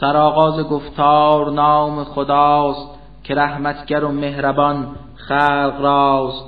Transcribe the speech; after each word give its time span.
سرآغاز 0.00 0.60
گفتار 0.60 1.50
نام 1.50 2.04
خداست 2.04 2.88
که 3.24 3.34
رحمتگر 3.34 4.04
و 4.04 4.12
مهربان 4.12 4.86
خلق 5.14 5.80
راست. 5.80 6.44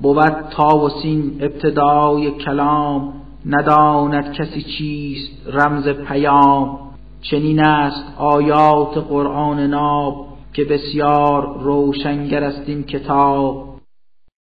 بود 0.00 0.30
تا 0.50 0.76
و 0.76 0.88
سین 0.88 1.38
ابتدای 1.40 2.30
کلام 2.30 3.12
نداند 3.46 4.32
کسی 4.32 4.62
چیست 4.62 5.46
رمز 5.46 5.88
پیام. 5.88 6.78
چنین 7.22 7.64
است 7.64 8.04
آیات 8.18 8.98
قرآن 8.98 9.60
ناب 9.60 10.26
که 10.52 10.64
بسیار 10.64 11.58
روشنگر 11.62 12.44
است 12.44 12.68
این 12.68 12.84
کتاب. 12.84 13.64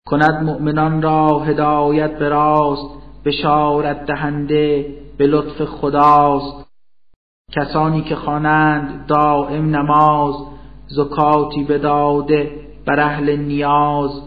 کند 0.06 0.44
مؤمنان 0.44 1.02
را 1.02 1.38
هدایت 1.38 2.18
به 2.18 2.28
راست 2.28 2.90
بشارت 3.24 4.06
دهنده 4.06 4.94
به 5.18 5.26
لطف 5.26 5.64
خداست. 5.64 6.69
کسانی 7.52 8.02
که 8.02 8.16
خوانند 8.16 9.06
دائم 9.06 9.76
نماز 9.76 10.34
زکاتی 10.86 11.64
بداده 11.64 12.50
بر 12.86 13.00
اهل 13.00 13.36
نیاز 13.36 14.22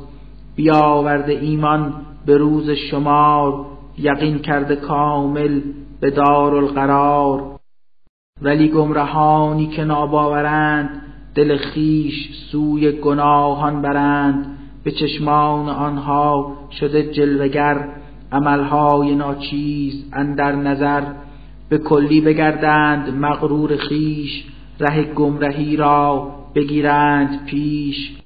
بیاورده 0.55 1.33
ایمان 1.33 1.93
به 2.25 2.37
روز 2.37 2.69
شمار 2.69 3.65
یقین 3.97 4.39
کرده 4.39 4.75
کامل 4.75 5.61
به 5.99 6.11
دار 6.11 6.55
القرار 6.55 7.59
ولی 8.41 8.69
گمرهانی 8.69 9.67
که 9.67 9.83
ناباورند 9.83 11.03
دل 11.35 11.57
خیش 11.57 12.29
سوی 12.51 12.91
گناهان 12.91 13.81
برند. 13.81 14.45
به 14.83 14.91
چشمان 14.91 15.69
آنها 15.69 16.53
شده 16.79 17.11
جلوگر 17.11 17.89
عملهای 18.31 19.15
ناچیز 19.15 20.09
اندر 20.13 20.55
نظر. 20.55 21.03
به 21.73 21.79
کلی 21.79 22.21
بگردند 22.21 23.09
مغرور 23.09 23.77
خیش 23.77 24.43
ره 24.79 25.03
گمرهی 25.03 25.75
را 25.75 26.31
بگیرند 26.55 27.45
پیش. 27.45 28.17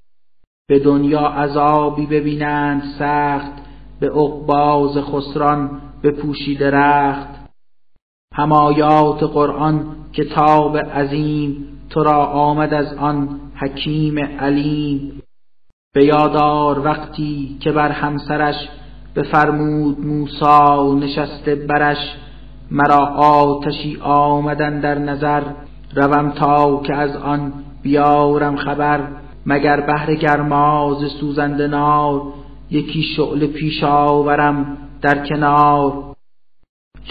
به 0.70 0.80
دنیا 0.80 1.20
عذابی 1.20 2.06
ببینند 2.06 2.84
سخت 3.00 3.52
به 4.00 4.10
عقباز 4.10 4.98
خسران 4.98 5.82
بپوشیده 6.04 6.72
رخت. 6.72 7.28
همایات 8.34 9.24
قرآن 9.24 9.96
کتاب 10.14 10.78
عظیم 10.78 11.68
تو 11.90 12.04
را 12.04 12.26
آمد 12.26 12.74
از 12.74 12.94
آن 12.94 13.40
حکیم 13.56 14.20
علیم. 14.20 15.22
به 15.94 16.06
یادار 16.06 16.80
وقتی 16.80 17.58
که 17.60 17.72
بر 17.72 17.92
همسرش 17.92 18.56
بفرمود 19.16 20.00
موسا 20.00 20.94
نشسته 20.94 21.56
برش 21.56 22.18
مرا 22.72 23.06
آتشی 23.16 23.98
آمدن 24.02 24.80
در 24.80 25.00
نظر. 25.00 25.44
روم 25.96 26.32
تا 26.32 26.82
که 26.84 26.96
از 26.96 27.16
آن 27.16 27.54
بیارم 27.82 28.56
خبر. 28.56 29.00
مگر 29.46 29.82
بهر 29.82 30.16
گرماز 30.16 30.98
سوزنده 31.20 31.68
نار 31.68 32.22
یکی 32.72 33.04
شعله 33.04 33.48
پیش 33.48 33.84
آورم 33.84 34.78
در 35.02 35.26
کنار. 35.28 35.94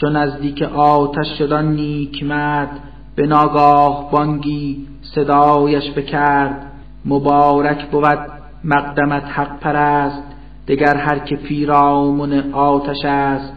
چون 0.00 0.16
نزدیک 0.16 0.62
آتش 0.62 1.38
شدن 1.38 1.64
نیک 1.64 2.22
مرد 2.22 2.80
به 3.16 3.26
ناگاه 3.26 4.10
بانگی 4.10 4.86
صدایش 5.14 5.90
بکرد. 5.90 6.72
مبارک 7.04 7.86
بود 7.90 8.18
مقدمت 8.64 9.22
حق 9.24 9.58
پرست 9.58 10.22
دگر 10.68 10.96
هر 10.96 11.18
که 11.18 11.36
پیرامون 11.36 12.52
آتش 12.52 13.04
است. 13.04 13.55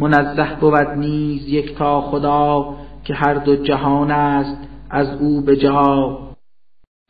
منزه 0.00 0.56
بود 0.60 0.88
نیز 0.96 1.48
یک 1.48 1.74
تا 1.74 2.00
خدا 2.00 2.74
که 3.04 3.14
هر 3.14 3.34
دو 3.34 3.56
جهان 3.56 4.10
است 4.10 4.56
از 4.90 5.20
او 5.20 5.40
به 5.40 5.56
جا 5.56 6.18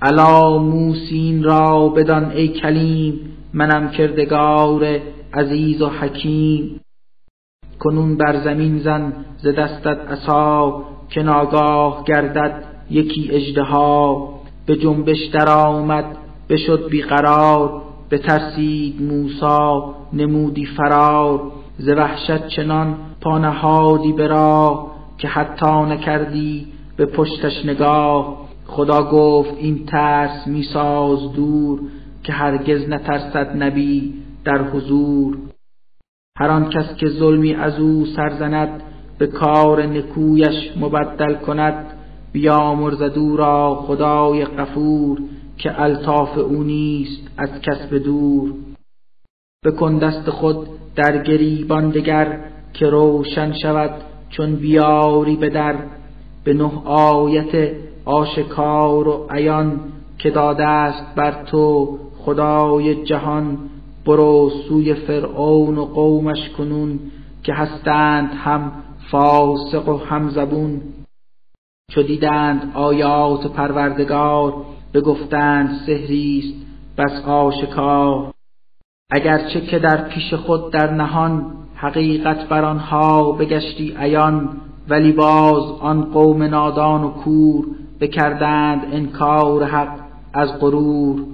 الا 0.03 0.59
موسین 0.59 1.43
را 1.45 1.89
بدان 1.89 2.31
ای 2.31 2.49
کلیم 2.49 3.37
منم 3.55 3.91
کردگار 3.91 5.01
عزیز 5.35 5.83
و 5.83 5.89
حکیم. 5.89 6.81
کنون 7.79 8.17
بر 8.17 8.45
زمین 8.45 8.79
زن 8.79 9.13
ز 9.39 9.49
دستت 9.49 9.99
عصا 10.11 10.83
که 11.11 11.23
ناگاه 11.23 12.05
گردد 12.05 12.65
یکی 12.91 13.31
اژدها. 13.33 14.29
به 14.67 14.77
جنبش 14.77 15.27
درآمد 15.33 16.17
بشد 16.49 16.89
بیقرار 16.91 17.83
بترسید 18.11 19.03
موسا 19.03 19.95
نمودی 20.13 20.67
فرار. 20.67 21.53
ز 21.81 21.89
وحشت 21.89 22.49
چنان 22.49 22.97
پانهادی 23.21 24.13
به 24.13 24.27
راه 24.27 24.91
که 25.19 25.29
حتی 25.29 25.83
نکردی 25.83 26.67
به 26.97 27.07
پشتش 27.07 27.65
نگاه. 27.65 28.49
خدا 28.67 29.11
گفت 29.11 29.51
این 29.59 29.87
ترس 29.87 30.47
میساز 30.47 31.33
دور 31.33 31.81
که 32.25 32.33
هرگز 32.33 32.89
نترسد 32.89 33.63
نبی 33.63 34.15
در 34.45 34.63
حضور. 34.63 35.39
هر 36.39 36.49
آن 36.49 36.69
کس 36.71 36.97
که 36.97 37.09
ظلمی 37.09 37.55
از 37.55 37.79
او 37.79 38.07
سرزند 38.07 38.83
به 39.19 39.27
کار 39.27 39.87
نکویش 39.87 40.77
مبدل 40.81 41.35
کند 41.35 41.87
بیامرزد 42.33 43.19
او 43.19 43.37
را 43.37 43.75
خدای 43.75 44.45
غفور 44.45 45.19
که 45.59 45.83
الطاف 45.83 46.39
او 46.39 46.63
نیست 46.63 47.31
از 47.39 47.51
کسب 47.63 47.99
دور. 47.99 48.53
بکن 49.65 49.99
دست 49.99 50.31
خود 50.31 50.80
در 50.97 51.23
گریبان 51.23 51.91
دگر 51.91 52.41
که 52.73 52.87
روشن 52.87 53.53
شود 53.53 53.91
چون 54.31 54.57
بیاری 54.57 55.37
به 55.37 55.51
در 55.51 55.75
به 56.45 56.55
نه 56.55 56.71
آیت 56.85 57.73
آشکار 58.05 59.09
و 59.09 59.27
عیان 59.31 59.81
که 60.19 60.31
داده 60.31 60.67
است 60.67 61.15
بر 61.15 61.45
تو 61.45 61.99
خدای 62.19 63.05
جهان 63.05 63.59
برو 64.07 64.51
سوی 64.69 64.95
فرعون 64.95 65.79
و 65.79 65.85
قومش 65.85 66.49
کنون 66.59 66.99
که 67.43 67.55
هستند 67.55 68.31
هم 68.35 68.73
فاسق 69.11 69.89
و 69.89 69.97
هم 69.97 70.31
زبون. 70.31 70.81
چو 71.91 72.03
دیدند 72.03 72.73
آیات 72.75 73.47
پروردگار 73.47 74.55
بگفتند 74.95 75.81
سحریست 75.87 76.55
بس 76.99 77.25
آشکار. 77.25 78.33
اگرچه 79.11 79.61
که 79.61 79.79
در 79.79 80.09
پیش 80.09 80.35
خود 80.35 80.73
در 80.73 80.91
نهان 80.91 81.47
حقیقت 81.75 82.49
بر 82.49 82.65
آنها 82.65 83.33
بگشتی 83.33 83.95
عیان 83.99 84.49
ولی 84.89 85.13
باز 85.13 85.63
آن 85.81 86.05
قوم 86.05 86.43
نادان 86.43 87.05
و 87.05 87.11
کور 87.11 87.67
بکردند 88.01 88.87
انکار 88.93 89.65
حق 89.65 90.01
از 90.33 90.61
غرور. 90.61 91.25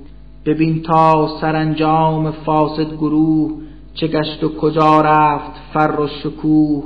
ببین 0.47 0.83
تا 0.83 1.29
سرانجام 1.41 2.31
فاسد 2.31 2.95
گروه 2.95 3.53
چه 3.95 4.07
گشت 4.07 4.45
و 4.45 4.49
کجا 4.49 5.01
رفت 5.01 5.53
فر 5.73 6.01
و 6.01 6.07
شکوه. 6.07 6.85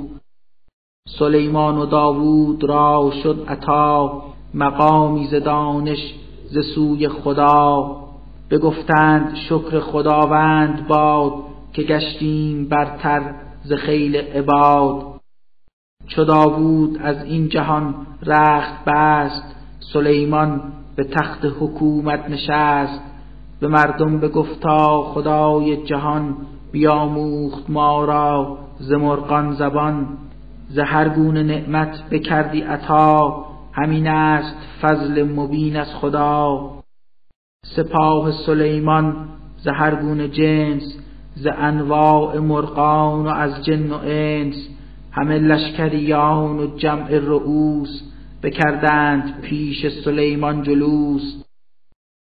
سلیمان 1.18 1.78
و 1.78 1.86
داوود 1.86 2.64
را 2.64 3.12
شد 3.22 3.44
عطا 3.48 4.22
مقامی 4.54 5.26
ز 5.26 5.34
دانش 5.34 6.14
ز 6.50 6.58
سوی 6.74 7.08
خدا. 7.08 7.96
بگفتند 8.50 9.34
شکر 9.34 9.80
خداوند 9.80 10.86
باد 10.86 11.32
که 11.72 11.82
گشتیم 11.82 12.68
برتر 12.68 13.34
ز 13.62 13.72
خیل 13.72 14.16
عباد. 14.16 15.20
چو 16.06 16.24
داوود 16.24 16.98
از 17.02 17.24
این 17.24 17.48
جهان 17.48 17.94
رخت 18.22 18.84
بست 18.84 19.56
سلیمان 19.92 20.62
به 20.96 21.04
تخت 21.04 21.44
حکومت 21.60 22.30
نشست. 22.30 23.00
به 23.60 23.68
مردم 23.68 24.20
بگفتا 24.20 25.02
خدای 25.02 25.84
جهان 25.84 26.36
بیاموخت 26.72 27.70
ما 27.70 28.04
را 28.04 28.58
ز 28.78 28.92
مرغان 28.92 29.52
زبان. 29.52 30.08
ز 30.68 30.78
هر 30.78 31.08
گونه 31.08 31.42
نعمت 31.42 32.08
بکردی 32.10 32.60
عطا 32.60 33.44
همین 33.72 34.06
است 34.06 34.56
فضل 34.82 35.22
مبین 35.22 35.76
از 35.76 35.94
خدا. 35.94 36.79
سپاه 37.66 38.32
سلیمان 38.32 39.28
ز 39.56 39.68
هر 39.68 39.94
گونه 39.94 40.28
جنس 40.28 40.98
ز 41.34 41.46
انواع 41.46 42.38
مرغان 42.38 43.26
و 43.26 43.28
از 43.28 43.64
جن 43.64 43.90
و 43.90 43.98
انس 44.04 44.68
همه 45.12 45.38
لشکریان 45.38 46.58
و 46.58 46.76
جمع 46.76 47.18
رؤوس 47.18 48.02
بکردند 48.42 49.40
پیش 49.40 49.88
سلیمان 49.88 50.62
جلوس. 50.62 51.42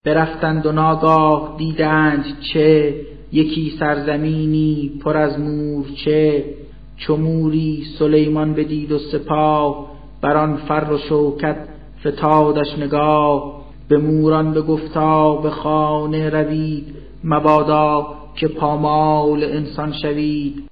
برفتند 0.05 0.67
و 0.67 0.73
ناگاه 0.73 1.55
دیدند 1.59 2.25
چه 2.41 2.95
یکی 3.33 3.71
سرزمینی 3.79 5.01
پر 5.05 5.17
از 5.17 5.41
مورچه 5.41 6.45
چو 6.97 7.17
موری 7.17 7.85
سلیمان 7.99 8.55
بدید 8.55 8.93
و 8.93 8.99
سپاه 8.99 9.91
بر 10.23 10.37
آن 10.37 10.57
فر 10.57 10.93
و 10.93 10.99
شوکت 10.99 11.57
فتادش 12.07 12.79
نگاه. 12.79 13.58
به 13.89 13.99
موران 13.99 14.53
بگفتا 14.53 15.37
به 15.37 15.51
خانه 15.51 16.31
روید 16.31 16.95
مبادا 17.25 18.07
که 18.37 18.49
پامال 18.49 19.45
انسان 19.45 19.93
شوید. 19.93 20.69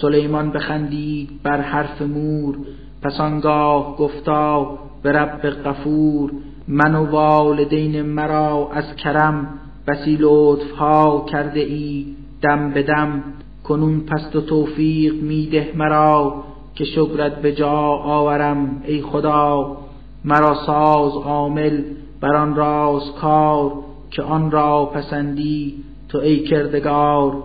سلیمان 0.00 0.50
بخندید 0.50 1.42
بر 1.42 1.60
حرف 1.60 2.02
مور 2.02 2.58
پس 3.02 3.20
آنگاه 3.20 3.96
گفتا 3.96 4.78
به 5.02 5.12
رب 5.12 5.50
غفور 5.50 6.30
من 6.68 6.94
و 6.94 7.10
والدین 7.10 8.02
مرا 8.02 8.70
از 8.72 8.96
کرم 8.96 9.48
بسی 9.88 10.16
لطف 10.20 10.70
ها 10.70 11.26
کرده 11.32 11.60
ای 11.60 12.06
دم 12.42 12.70
به 12.70 12.82
دم 12.82 13.22
کنون 13.64 14.00
پست 14.00 14.36
و 14.36 14.40
توفیق 14.40 15.22
میده 15.22 15.72
مرا 15.76 16.44
که 16.74 16.84
شکرت 16.84 17.42
به 17.42 17.52
جا 17.52 17.78
آورم 18.04 18.82
ای 18.86 19.02
خدا. 19.02 19.76
مرا 20.24 20.54
ساز 20.66 21.12
عامل 21.12 21.82
بر 22.20 22.36
آن 22.36 22.54
راز 22.54 23.12
کار 23.20 23.72
که 24.10 24.22
آن 24.22 24.50
را 24.50 24.86
پسندی 24.86 25.84
تو 26.08 26.18
ای 26.18 26.44
کردگار. 26.44 27.42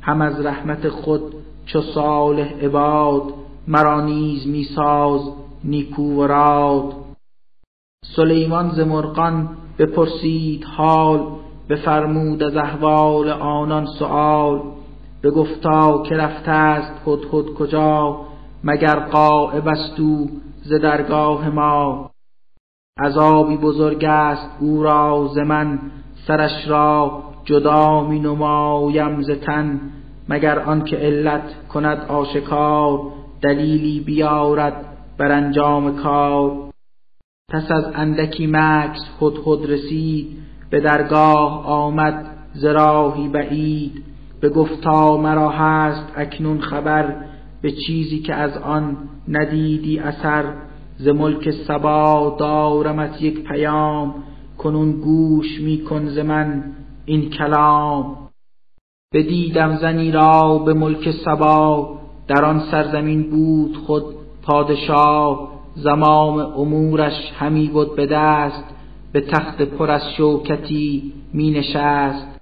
هم 0.00 0.22
از 0.22 0.40
رحمت 0.40 0.88
خود 0.88 1.22
چو 1.66 1.80
صالح 1.80 2.64
عباد 2.64 3.22
مرا 3.68 4.00
نیز 4.00 4.46
میساز 4.46 5.20
نیکو 5.64 6.02
و 6.02 6.26
راد. 6.26 6.92
سلیمان 8.16 8.70
ز 8.70 8.80
مرغان 8.80 9.48
بپرسید 9.78 10.64
حال 10.64 11.26
بفرمود 11.68 12.42
از 12.42 12.56
احوال 12.56 13.28
آنان 13.30 13.86
سؤال. 13.86 14.60
بگفتا 15.22 16.02
که 16.02 16.16
رفته 16.16 16.50
است 16.50 17.08
هدهد 17.08 17.54
کجا؟ 17.54 18.20
مگر 18.64 19.00
غایب 19.00 19.68
است 19.68 20.00
ز 20.64 20.72
درگاه 20.72 21.48
ما؟ 21.48 22.10
عذابی 22.98 23.56
بزرگ 23.56 24.04
است 24.04 24.50
او 24.60 24.82
را 24.82 25.30
ز 25.34 25.38
من 25.38 25.78
سرش 26.26 26.68
را 26.68 27.22
جدا 27.44 28.04
می 28.08 28.20
نمایم 28.20 29.22
ز 29.22 29.30
تن 29.30 29.80
مگر 30.28 30.58
آنکه 30.58 30.96
علت 30.96 31.68
کند 31.68 31.98
آشکار 32.08 33.00
دلیلی 33.42 34.00
بیارد 34.00 34.84
بر 35.18 35.32
انجام 35.32 35.96
کار. 35.96 36.70
پس 37.50 37.70
از 37.70 37.84
اندکی 37.94 38.46
مکس 38.50 39.00
هدهد 39.20 39.70
رسید 39.70 40.38
به 40.70 40.80
درگاه 40.80 41.66
آمد 41.66 42.26
ز 42.54 42.64
راهی 42.64 43.28
بعید. 43.28 44.04
به 44.40 44.48
گفتا 44.48 45.16
مرا 45.16 45.48
هست 45.48 46.12
اکنون 46.16 46.60
خبر 46.60 47.14
به 47.62 47.72
چیزی 47.72 48.18
که 48.18 48.34
از 48.34 48.56
آن 48.56 48.96
ندیدی 49.28 49.98
اثر. 49.98 50.44
ز 50.98 51.08
ملک 51.08 51.50
سبا 51.50 52.36
دارمت 52.38 53.22
یک 53.22 53.44
پیام 53.44 54.14
کنون 54.58 54.92
گوش 54.92 55.60
می 55.60 55.84
کن 55.84 56.08
ز 56.08 56.18
من 56.18 56.64
این 57.04 57.30
کلام. 57.30 58.16
بدیدم 59.14 59.76
زنی 59.76 60.10
را 60.10 60.58
به 60.58 60.74
ملک 60.74 61.10
سبا 61.10 61.98
در 62.28 62.44
آن 62.44 62.60
سرزمین 62.60 63.30
بود 63.30 63.76
خود 63.76 64.04
پادشاه. 64.42 65.48
زمام 65.74 66.38
امورش 66.38 67.32
همی 67.38 67.68
بود 67.68 67.96
به 67.96 68.06
دست 68.06 68.64
به 69.12 69.20
تخت 69.20 69.62
پر 69.62 69.90
از 69.90 70.02
شوکتی 70.16 71.12
می 71.32 71.50
نشست. 71.50 72.40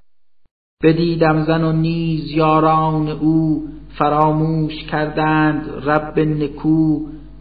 بدیدم 0.83 1.45
زن 1.45 1.65
و 1.65 1.73
نیز 1.73 2.31
یاران 2.31 3.09
او 3.09 3.65
فراموش 3.99 4.85
کردند 4.85 5.71
رب 5.85 6.19
نکو. 6.19 7.01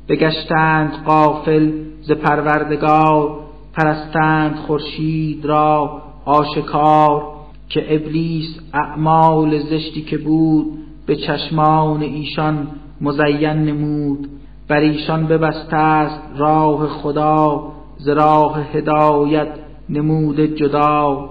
بگشتند 0.10 0.92
قافل 1.06 1.72
ز 2.02 2.12
پروردگار 2.12 3.40
پرستند 3.74 4.56
خورشید 4.56 5.46
را 5.46 6.02
آشکار 6.26 7.24
که 7.70 7.96
ابلیس 7.96 8.60
اعمال 8.74 9.60
زشتی 9.60 10.02
که 10.02 10.18
بود 10.18 10.78
به 11.06 11.16
چشمان 11.16 12.02
ایشان 12.02 12.68
مزین 13.02 13.50
نمود. 13.50 14.28
بر 14.68 14.80
ایشان 14.80 15.28
ببسته 15.28 15.76
است 15.76 16.22
راه 16.38 16.88
خدا 16.88 17.64
ز 17.98 18.10
راه 18.10 18.60
هدایت 18.74 19.48
نموده 19.90 20.48
جدا. 20.48 21.30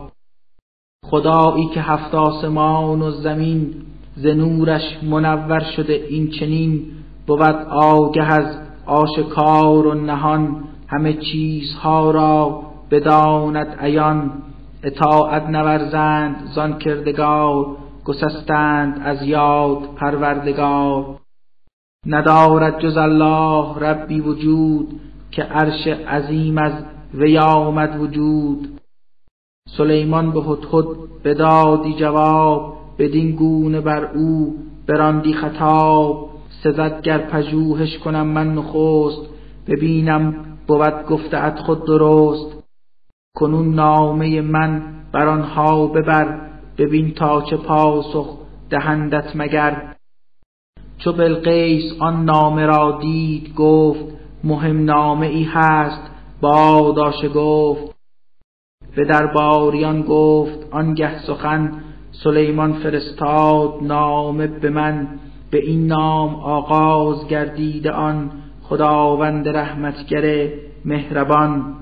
خدایی 1.06 1.66
که 1.74 1.80
هفت 1.80 2.14
آسمان 2.14 3.02
و 3.02 3.10
زمین 3.10 3.74
ز 4.16 4.26
نورش 4.26 5.02
منور 5.02 5.60
شده 5.76 5.92
این 5.92 6.30
چنین 6.30 6.82
بود 7.26 7.42
آگه 7.70 8.22
از 8.22 8.63
آشکار 8.86 9.86
و 9.86 9.94
نهان 9.94 10.64
همه 10.88 11.12
چیزها 11.12 12.10
را 12.10 12.62
بداند 12.90 13.76
عیان. 13.80 14.30
اطاعت 14.82 15.48
نورزند 15.48 16.50
زان 16.54 16.78
کردگار 16.78 17.76
گسستند 18.04 19.00
از 19.04 19.22
یاد 19.22 19.78
پروردگار. 19.96 21.16
ندارد 22.06 22.80
جز 22.80 22.96
الله 22.96 23.78
ربی 23.78 24.20
وجود 24.20 25.00
که 25.30 25.42
عرش 25.42 25.86
عظیم 25.86 26.58
از 26.58 26.72
وی 27.14 27.38
آمد 27.38 28.00
وجود. 28.00 28.80
سلیمان 29.76 30.30
به 30.30 30.40
هدهد 30.40 30.86
بدادی 31.24 31.94
جواب 31.94 32.76
بدین 32.98 33.36
گونه 33.36 33.80
بر 33.80 34.04
او 34.04 34.56
براندی 34.86 35.32
خطاب. 35.32 36.33
سزد 36.64 37.02
گر 37.02 37.18
پژوهش 37.18 37.98
کنم 37.98 38.26
من 38.26 38.54
نخست 38.54 39.20
ببینم 39.66 40.44
بود 40.66 41.06
گفته 41.06 41.44
ات 41.44 41.58
خود 41.58 41.86
درست. 41.86 42.64
کنون 43.36 43.74
نامه 43.74 44.40
من 44.40 44.82
بر 45.12 45.28
آنها 45.28 45.86
ببر 45.86 46.40
ببین 46.78 47.14
تا 47.14 47.42
چه 47.42 47.56
پاسخ 47.56 48.38
دهندت 48.70 49.36
مگر. 49.36 49.94
چو 50.98 51.12
بلقیس 51.12 51.92
آن 51.98 52.24
نامه 52.24 52.66
را 52.66 52.98
دید 53.00 53.54
گفت 53.54 54.04
مهم 54.44 54.84
نامه 54.84 55.26
ای 55.26 55.42
هست 55.44 56.10
گفت. 57.34 57.94
به 58.96 59.04
درباریان 59.04 60.02
گفت 60.02 60.68
آنگه 60.70 61.18
سخن 61.26 61.72
سلیمان 62.12 62.72
فرستاد 62.72 63.74
نامه 63.82 64.46
به 64.46 64.70
من. 64.70 65.08
به 65.50 65.58
این 65.58 65.86
نام 65.86 66.34
آغاز 66.34 67.28
گردیده 67.28 67.90
آن 67.90 68.30
خداوند 68.62 69.48
رحمتگر 69.48 70.48
مهربان. 70.84 71.74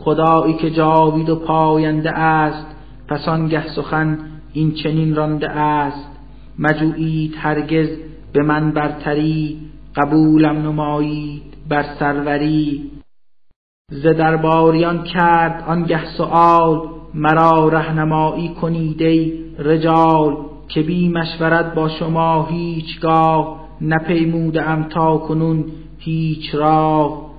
خدایی 0.00 0.54
که 0.54 0.70
جاوید 0.70 1.30
و 1.30 1.36
پاینده 1.36 2.18
است 2.18 2.66
پس 3.08 3.28
آنگه 3.28 3.68
سخن 3.68 4.18
این 4.52 4.74
چنین 4.74 5.14
رانده 5.14 5.50
است. 5.50 6.08
مجویید 6.58 7.34
هرگز 7.38 7.88
به 8.32 8.42
من 8.42 8.72
برتری 8.72 9.60
قبولم 9.96 10.56
نمایید 10.56 11.42
بر 11.68 11.84
سروری. 11.98 12.90
ز 13.90 14.06
درباریان 14.06 15.04
کرد 15.04 15.64
آنگه 15.66 16.04
سؤال 16.16 16.88
مرا 17.14 17.68
رهنمایی 17.68 18.48
کنید 18.48 19.02
ای 19.02 19.44
رجال. 19.58 20.51
که 20.68 20.82
بی 20.82 21.08
مشورت 21.08 21.74
با 21.74 21.88
شما 21.88 22.46
هیچگاه 22.46 23.62
نپیموده 23.80 24.62
ام 24.62 24.82
تا 24.82 25.18
کنون 25.18 25.64
هیچ 25.98 26.54
راه. 26.54 27.32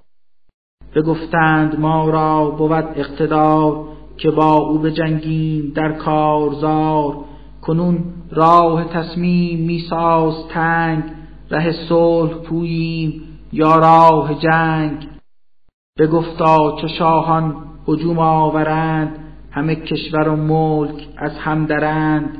بگفتند 0.95 1.79
ما 1.79 2.09
را 2.09 2.49
بود 2.49 2.93
اقتدار 2.95 3.85
که 4.17 4.31
با 4.31 4.53
او 4.53 4.79
بجنگیم 4.79 5.71
در 5.75 5.91
کارزار. 5.91 7.15
کنون 7.61 8.03
راه 8.31 8.83
تصمیم 8.83 9.59
میساز 9.59 10.47
تنگ 10.49 11.03
ره 11.51 11.71
صلح 11.89 12.33
پوییم 12.33 13.21
یا 13.53 13.75
راه 13.75 14.33
جنگ. 14.33 15.07
بگفتا 15.99 16.77
چو 16.81 16.87
شاهان 16.87 17.55
هجوم 17.87 18.19
آورند 18.19 19.19
همه 19.51 19.75
کشور 19.75 20.27
و 20.27 20.35
ملک 20.35 21.07
از 21.17 21.31
هم 21.37 21.65
درند. 21.65 22.37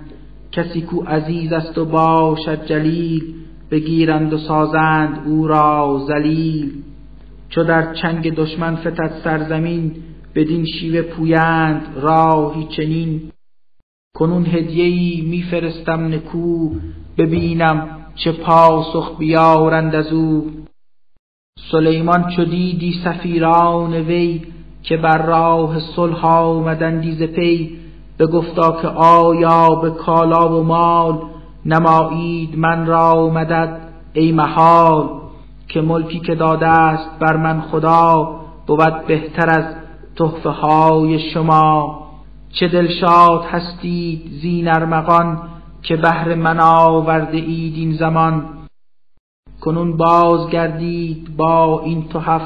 کسی 0.53 0.81
کو 0.81 1.03
عزیز 1.03 1.53
است 1.53 1.77
و 1.77 1.85
باشد 1.85 2.65
جلیل 2.65 3.33
بگیرند 3.71 4.33
و 4.33 4.37
سازند 4.37 5.27
او 5.27 5.47
را 5.47 6.05
ذلیل. 6.07 6.71
چو 7.49 7.63
در 7.63 7.93
چنگ 7.93 8.35
دشمن 8.35 8.75
فتد 8.75 9.11
سرزمین 9.23 9.95
بدین 10.35 10.65
شیوه 10.65 11.01
پویند 11.01 11.81
راهی 11.95 12.67
چنین. 12.77 13.31
کنون 14.15 14.45
هدیه‌ای 14.45 15.21
میفرستم 15.21 16.07
نکو 16.07 16.69
ببینم 17.17 17.87
چه 18.15 18.31
پاسخ 18.31 19.17
بیارند 19.17 19.95
از 19.95 20.13
او. 20.13 20.51
سلیمان 21.71 22.29
چو 22.35 22.45
دیدی 22.45 22.93
سفیران 23.03 23.93
وی 23.93 24.41
که 24.83 24.97
بر 24.97 25.25
راه 25.25 25.79
صلح 25.79 26.25
آمدندی 26.25 27.11
ز 27.11 27.23
پی 27.23 27.82
بگفتا 28.19 28.81
که 28.81 28.87
آیا 28.87 29.69
به 29.75 29.89
کالا 29.89 30.59
و 30.59 30.63
مال 30.63 31.21
نمایید 31.65 32.57
من 32.57 32.85
را 32.85 33.29
مدد 33.29 33.79
ای 34.13 34.31
محال 34.31 35.09
که 35.67 35.81
ملکی 35.81 36.19
که 36.19 36.35
داده 36.35 36.67
است 36.67 37.19
بر 37.19 37.37
من 37.37 37.61
خدا 37.61 38.39
بود 38.67 39.07
بهتر 39.07 39.49
از 39.49 39.65
تحفه 40.15 40.49
های 40.49 41.31
شما. 41.31 42.03
چه 42.51 42.67
دلشاد 42.67 43.43
هستید 43.43 44.31
زین 44.41 44.67
ارمغان 44.67 45.41
که 45.83 45.95
بهر 45.95 46.35
من 46.35 46.59
آورده 46.59 47.37
اید 47.37 47.73
این 47.75 47.93
زمان. 47.93 48.45
کنون 49.61 49.97
باز 49.97 50.49
گردید 50.49 51.37
با 51.37 51.81
این 51.81 52.07
تحف 52.07 52.41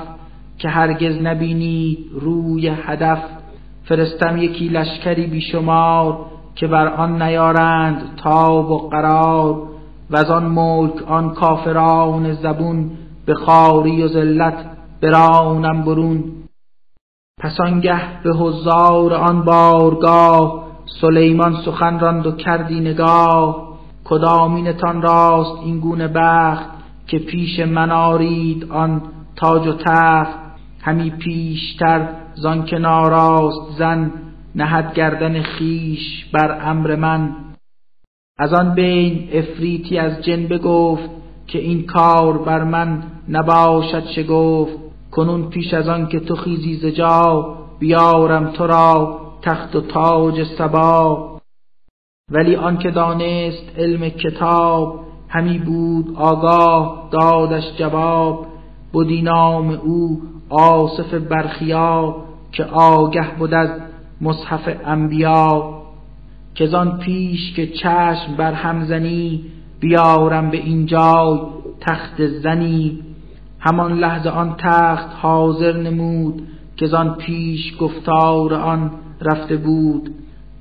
که 0.58 0.70
هرگز 0.70 1.22
نبینید 1.22 1.98
روی 2.14 2.68
هدف. 2.68 3.37
فرستم 3.88 4.38
یکی 4.38 4.68
لشکری 4.68 5.28
بیشمار 5.28 6.26
که 6.56 6.68
بر 6.68 6.88
آن 6.88 7.22
نیارند 7.22 8.16
تاب 8.24 8.72
و 8.72 8.78
قرار 8.78 9.68
و 10.10 10.18
از 10.18 10.30
آن 10.30 10.46
ملک 10.46 11.04
آن 11.08 11.34
کافران 11.34 12.34
زبون 12.34 12.92
به 13.26 13.34
خاری 13.34 14.04
و 14.04 14.08
ذلت 14.08 14.66
برانم 15.02 15.82
برون. 15.82 16.24
پس 17.40 17.60
آنگه 17.60 18.22
به 18.24 18.34
حضار 18.34 19.14
آن 19.14 19.42
بارگاه 19.42 20.68
سلیمان 21.02 21.56
سخن 21.66 22.00
راند 22.00 22.28
و 22.28 22.32
کردی 22.32 22.80
نگاه 22.80 23.68
کدامینتان 24.04 25.02
راست 25.02 25.62
این 25.64 25.80
گونه 25.80 26.08
بخت 26.08 26.66
که 27.08 27.20
پیش 27.20 27.60
من 27.60 27.92
آرید 27.92 28.72
آن 28.72 29.02
تاج 29.36 29.68
و 29.68 29.74
تخت. 29.74 30.47
همی 30.88 31.10
پیشتر 31.10 32.08
زان 32.36 32.66
که 32.66 32.78
ناراست 32.78 33.78
زن 33.78 34.12
نهد 34.56 34.94
گردن 34.94 35.42
خیش 35.42 36.26
بر 36.34 36.70
امر 36.70 36.96
من. 36.96 37.36
از 38.40 38.54
آن 38.54 38.76
بین 38.76 39.30
افریتی 39.34 39.98
از 39.98 40.26
جن 40.26 40.48
بگفت 40.48 41.10
که 41.48 41.60
این 41.60 41.86
کار 41.86 42.38
بر 42.38 42.64
من 42.64 43.04
نباشد 43.30 44.06
شگفت. 44.06 44.74
کنون 45.12 45.50
پیش 45.50 45.74
از 45.74 45.88
آن 45.88 46.08
که 46.08 46.20
تو 46.20 46.36
خیزی 46.36 46.76
ز 46.76 46.86
جا 46.86 47.56
بیارم 47.80 48.52
تو 48.52 48.68
را 48.68 49.20
تخت 49.42 49.76
و 49.76 49.82
تاج 49.82 50.44
سبا 50.44 51.40
ولی 52.32 52.56
آن 52.56 52.78
که 52.78 52.92
دانست 52.92 53.78
علم 53.78 54.10
کتاب 54.10 55.00
همی 55.30 55.60
بود 55.60 56.16
آگاه 56.16 57.10
دادش 57.12 57.78
جواب. 57.78 58.57
بودی 58.92 59.22
نام 59.22 59.70
او 59.70 60.22
آصف 60.50 61.14
برخیا 61.14 62.16
که 62.52 62.64
آگه 62.64 63.36
بود 63.40 63.54
از 63.54 63.70
مصحف 64.22 64.70
انبیا. 64.86 65.74
که 66.56 66.66
زان 66.66 66.98
پیش 66.98 67.54
که 67.54 67.68
چشم 67.68 68.36
بر 68.38 68.54
همزنی 68.54 69.44
بیارم 69.80 70.50
به 70.50 70.58
این 70.58 70.86
جای 70.86 71.40
تخت 71.82 72.28
زنی. 72.28 73.00
همان 73.60 74.00
لحظه 74.00 74.30
آن 74.30 74.56
تخت 74.58 75.08
حاضر 75.22 75.78
نمود 75.78 76.48
که 76.78 76.88
زان 76.88 77.16
پیش 77.16 77.78
گفتار 77.80 78.54
آن 78.54 78.92
رفته 79.22 79.58
بود. 79.58 80.10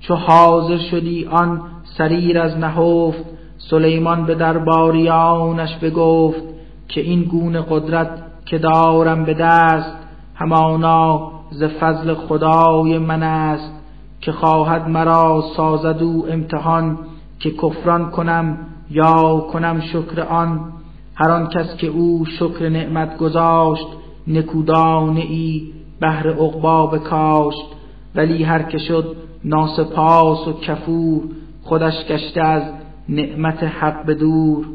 چو 0.00 0.14
حاضر 0.14 0.78
شدی 0.78 1.26
آن 1.26 1.62
سریر 1.98 2.38
از 2.38 2.56
نهفت 2.56 3.24
سلیمان 3.58 4.26
به 4.26 4.34
درباریانش 4.34 5.76
بگفت 5.76 6.42
که 6.88 7.00
این 7.00 7.22
گونه 7.22 7.64
قدرت 7.70 8.08
که 8.46 8.58
دارم 8.58 9.24
به 9.24 9.34
دست 9.34 9.92
همانا 10.34 11.32
ز 11.50 11.62
فضل 11.64 12.14
خدای 12.14 12.98
من 12.98 13.22
است 13.22 13.72
که 14.20 14.32
خواهد 14.32 14.88
مرا 14.88 15.44
سازد 15.56 16.02
او 16.02 16.26
امتحان 16.30 16.98
که 17.40 17.50
کفران 17.50 18.10
کنم 18.10 18.58
یا 18.90 19.46
کنم 19.52 19.80
شکر 19.80 20.20
آن. 20.20 20.72
هر 21.14 21.30
آن 21.30 21.48
کس 21.48 21.76
که 21.76 21.86
او 21.86 22.24
شکر 22.24 22.68
نعمت 22.68 23.16
گذاشت 23.16 23.86
نکودانه 24.26 25.20
ای 25.20 25.72
بهر 26.00 26.28
عقبا 26.28 26.86
بکاشت. 26.86 27.66
ولی 28.14 28.44
هر 28.44 28.62
که 28.62 28.78
شد 28.78 29.16
ناسپاس 29.44 30.48
و 30.48 30.52
کفور 30.52 31.22
خودش 31.62 32.04
گشته 32.08 32.40
از 32.40 32.62
نعمت 33.08 33.62
حق 33.62 34.10
دور. 34.10 34.66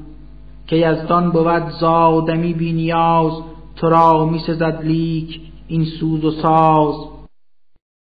که 0.68 0.76
یزدان 0.76 1.32
بود 1.32 1.70
زادمی 1.70 2.54
بی 2.54 2.74
نیاز 2.74 3.34
تو 3.76 3.90
را 3.90 4.26
می 4.26 4.40
سزد 4.40 4.82
لیک 4.84 5.42
این 5.68 5.86
سوز 5.86 6.26
و 6.26 6.32
ساز. 6.32 6.96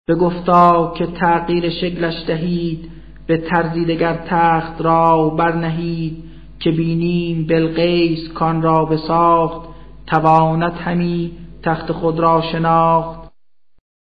بگفتا 0.07 0.93
که 0.97 1.05
تغییر 1.05 1.69
شکلش 1.69 2.23
دهید 2.27 2.91
به 3.27 3.37
طرزی 3.37 3.85
دگر 3.85 4.13
تخت 4.27 4.81
را 4.81 5.29
برنهید 5.29 6.23
که 6.59 6.71
بینیم 6.71 7.47
بلقیس 7.47 8.29
کان 8.33 8.61
را 8.61 8.85
بساخت 8.85 9.69
توانت 10.07 10.73
همی 10.73 11.31
تخت 11.63 11.91
خود 11.91 12.19
را 12.19 12.41
شناخت. 12.41 13.31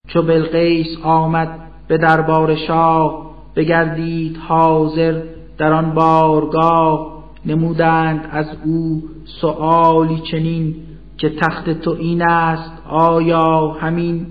چو 0.08 0.22
بلقیس 0.22 0.98
آمد 1.04 1.60
به 1.88 1.98
دربار 1.98 2.56
شاه 2.56 3.32
بگردید 3.56 4.38
حاضر 4.38 5.22
در 5.58 5.74
آن 5.74 5.94
بارگاه. 5.94 7.16
نمودند 7.46 8.29
از 8.32 8.48
او 8.65 9.03
سؤالی 9.41 10.20
چنین 10.32 10.75
که 11.17 11.29
تخت 11.29 11.70
تو 11.70 11.91
این 11.91 12.22
است 12.22 12.72
آیا 12.89 13.67
همین؟ 13.67 14.27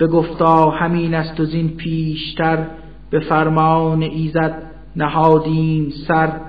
بگفتا 0.00 0.70
همین 0.70 1.14
است 1.14 1.40
و 1.40 1.44
زین 1.44 1.68
پیشتر 1.68 2.66
به 3.10 3.20
فرمان 3.20 4.02
ایزد 4.02 4.62
نهادیم 4.96 5.92
سر. 6.08 6.40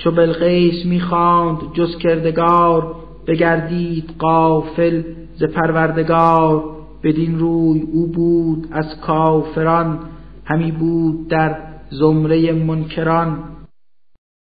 چو 0.00 0.10
بلقیس 0.10 0.86
می‌خواند 0.86 1.58
جز 1.72 1.98
کردگار 1.98 2.96
بگردید 3.26 4.14
قافل 4.18 5.02
ز 5.34 5.44
پروردگار. 5.44 6.74
بدین 7.02 7.38
روی 7.38 7.80
او 7.80 8.06
بود 8.06 8.68
از 8.72 9.00
کافران 9.00 9.98
همی 10.44 10.72
بود 10.72 11.28
در 11.28 11.56
زمره 11.90 12.52
منکران. 12.52 13.38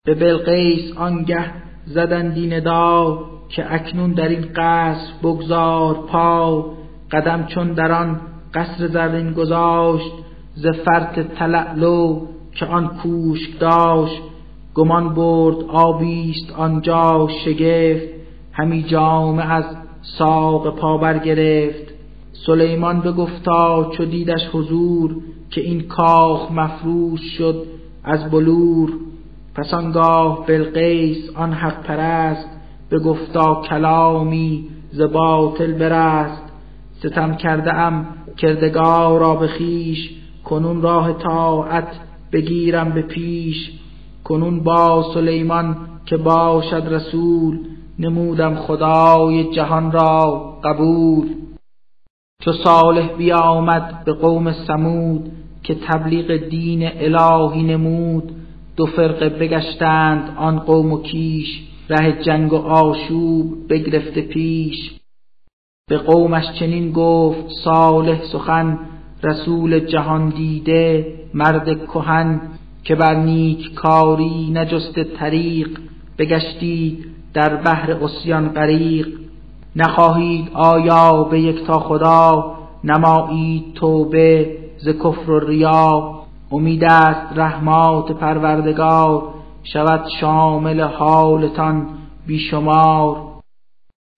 به 0.06 0.15
بلقیس 0.15 0.98
آنگه 0.98 1.51
زدندی 1.86 2.48
ندا 2.48 3.20
که 3.50 3.74
اکنون 3.74 4.12
در 4.12 4.27
این 4.27 4.46
قصر 4.56 5.13
بگذار 5.24 5.94
پا 5.94 6.65
قدم 7.12 7.46
چون 7.46 7.74
در 7.74 7.91
آن 7.91 8.22
قصر 8.53 8.88
زرین 8.88 9.34
گذاشت 9.34 10.12
ز 10.56 10.68
فرط 10.68 11.20
تلعلو 11.20 12.22
که 12.56 12.65
آن 12.65 12.88
کوشک 12.88 13.60
داشت. 13.60 14.22
گمان 14.74 15.13
برد 15.13 15.63
آبیست 15.68 16.51
آنجا 16.58 17.27
شگفت 17.46 18.08
همی 18.51 18.84
جامه 18.84 19.53
از 19.53 19.65
ساق 20.01 20.75
پا 20.75 20.98
برگرفت 20.98 21.94
سلیمان 22.46 23.01
بگفتا 23.01 23.91
چو 23.98 24.06
دیدش 24.06 24.50
حضور 24.53 25.15
که 25.50 25.62
این 25.62 25.82
کاخ 25.82 26.51
مفروش 26.51 27.22
شد 27.38 27.65
از 28.03 28.32
بلور. 28.32 28.94
پس 29.56 29.74
آنگاه 29.74 30.46
بلقیس 30.46 31.29
آن 31.36 31.53
حق 31.53 31.84
پرست 31.84 32.50
بگفتا 32.91 33.62
کلامی 33.70 34.68
ز 34.91 35.01
باطل 35.01 35.72
برست. 35.72 36.44
ستم 37.00 37.36
کرده 37.36 37.74
ام 37.74 38.08
کردگار 38.38 39.20
را 39.20 39.36
به 39.36 39.48
خویش 39.48 40.10
کنون 40.44 40.82
راه 40.82 41.13
طاعت 41.13 41.88
بگیرم 42.32 42.91
به 42.91 43.01
پیش. 43.01 43.72
کنون 44.24 44.63
با 44.63 45.12
سلیمان 45.13 45.77
که 46.06 46.18
باشد 46.18 46.84
رسول 46.89 47.60
نمودم 48.00 48.56
خدای 48.56 49.53
جهان 49.56 49.91
را 49.91 50.53
قبول. 50.63 51.27
چو 52.41 52.53
صالح 52.53 53.08
بیامد 53.18 54.03
به 54.06 54.13
قوم 54.13 54.51
سمود 54.51 55.32
که 55.63 55.75
تبلیغ 55.75 56.50
دین 56.50 56.89
الهی 56.94 57.63
نمود. 57.63 58.38
دو 58.79 58.86
فرقه 58.86 59.29
بگشتند 59.29 60.36
آن 60.38 60.59
قوم 60.59 60.93
و 60.93 61.01
کیش. 61.01 61.48
ره 61.89 62.24
جنگ 62.24 62.53
و 62.53 62.55
آشوب 62.55 63.67
بگرفته 63.69 64.21
پیش. 64.21 64.75
به 65.89 65.98
قومش 65.98 66.43
چنین 66.59 66.91
گفت 66.91 67.50
صالح 67.63 68.24
سخن 68.31 68.79
رسول 69.24 69.79
جهان 69.79 70.29
دیده 70.29 71.13
مرد 71.33 71.86
کهن 71.86 72.41
که 72.83 72.95
بر 72.95 73.15
نیک 73.15 73.74
کاری 73.74 74.50
نجست 74.53 75.00
طریق. 75.03 75.79
بگشتید 76.17 77.05
در 77.33 77.55
بحر 77.55 77.91
اسیان 77.91 78.50
غریق. 78.50 79.07
نخواهید 79.75 80.50
آیا 80.53 81.24
به 81.24 81.41
یک 81.41 81.65
تا 81.65 81.79
خدا؟ 81.79 82.55
نمایید 82.83 83.74
توبه 83.74 84.57
ز 84.77 84.89
کفر 84.89 85.31
و 85.31 85.39
ریا. 85.39 86.19
امید 86.51 86.84
است 86.84 87.38
رحمات 87.38 88.12
پروردگار 88.12 89.24
شود 89.63 90.06
شامل 90.22 90.82
حالتان 90.82 91.88
بیشمار. 92.27 93.15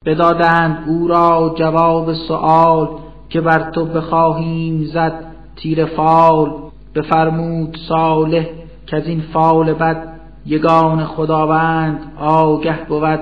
بدادند 0.05 0.89
او 0.89 1.07
را 1.07 1.55
جواب 1.57 2.13
سؤال 2.13 2.89
که 3.29 3.41
بر 3.41 3.71
تو 3.71 3.85
بخواهیم 3.85 4.83
زد 4.83 5.25
تیر 5.55 5.85
فال. 5.85 6.51
بفرمود 6.95 7.77
صالح 7.89 8.45
که 8.87 8.97
از 8.97 9.07
این 9.07 9.21
فال 9.33 9.73
بد 9.73 10.13
یگان 10.45 11.05
خداوند 11.05 12.11
آگه 12.19 12.85
بود 12.85 13.19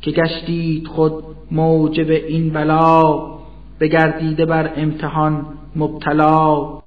که 0.00 0.10
گشتید 0.10 0.86
خود 0.86 1.24
موجب 1.50 2.10
این 2.10 2.52
بلا. 2.52 3.20
بگردیده 3.80 4.46
بر 4.46 4.72
امتحان 4.76 5.46
مبتلا. 5.76 6.81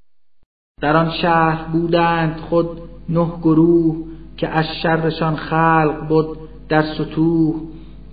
در 0.81 0.97
آن 0.97 1.11
شهر 1.21 1.65
بودند 1.71 2.37
خود 2.49 2.67
نه 3.09 3.27
گروه 3.41 3.95
که 4.37 4.47
از 4.47 4.65
شرشان 4.83 5.35
خلق 5.35 6.07
بود 6.07 6.37
در 6.69 6.83
سطوح 6.97 7.55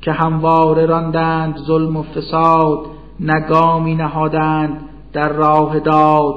که 0.00 0.12
همواره 0.12 0.86
راندند 0.86 1.56
ظلم 1.56 1.96
و 1.96 2.02
فساد 2.02 2.86
نگامی 3.20 3.94
نهادند 3.94 4.80
در 5.12 5.28
راه 5.28 5.80
داد. 5.80 6.34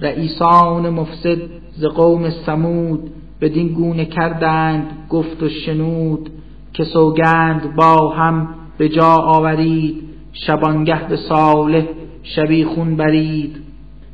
رئیسان 0.00 0.90
مفسد 0.90 1.38
ز 1.76 1.84
قوم 1.84 2.30
سمود 2.30 3.10
بدین 3.40 3.68
گونه 3.68 4.04
کردند 4.04 5.06
گفت 5.10 5.42
و 5.42 5.48
شنود 5.48 6.30
که 6.72 6.84
سوگند 6.84 7.76
با 7.76 8.08
هم 8.08 8.54
به 8.78 8.88
جا 8.88 9.12
آورید 9.12 10.08
شبانگه 10.32 11.08
به 11.08 11.16
صالح 11.16 11.84
شبیخون 12.22 12.96
برید. 12.96 13.67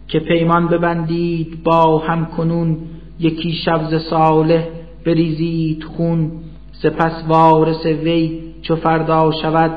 که 0.08 0.20
پیمان 0.20 0.68
ببندید 0.68 1.62
با 1.64 1.99
هم 1.99 2.26
کنون 2.26 2.76
یکی 3.20 3.52
شب 3.52 3.99
صالح 3.99 4.64
بریزید 5.06 5.84
خون 5.84 6.32
سپس 6.73 7.25
وارث 7.28 7.87
وی 7.87 8.40
چو 8.62 8.76
فردا 8.76 9.30
شود 9.42 9.70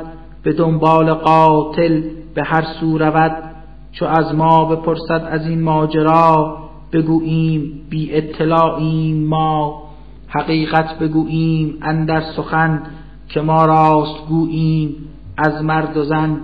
به 0.44 0.54
دنبال 0.54 1.14
قاتل 1.14 2.02
به 2.36 2.44
هر 2.44 2.64
سو 2.80 2.98
رود. 2.98 3.44
چو 3.92 4.06
از 4.06 4.36
ما 4.36 4.66
بپرسد 4.66 5.28
از 5.32 5.48
این 5.48 5.62
ماجرا 5.62 6.58
بگوییم 6.94 7.82
بی 7.90 8.14
اطلاعیم 8.14 9.28
ما. 9.28 9.84
حقیقت 10.28 11.00
بگوییم 11.00 11.78
اندر 11.82 12.22
سخن 12.22 12.84
که 13.30 13.42
ما 13.42 13.66
راست 13.66 14.28
گوییم 14.30 14.96
از 15.38 15.64
مرد 15.64 15.98
و 15.98 16.04
زن. 16.04 16.40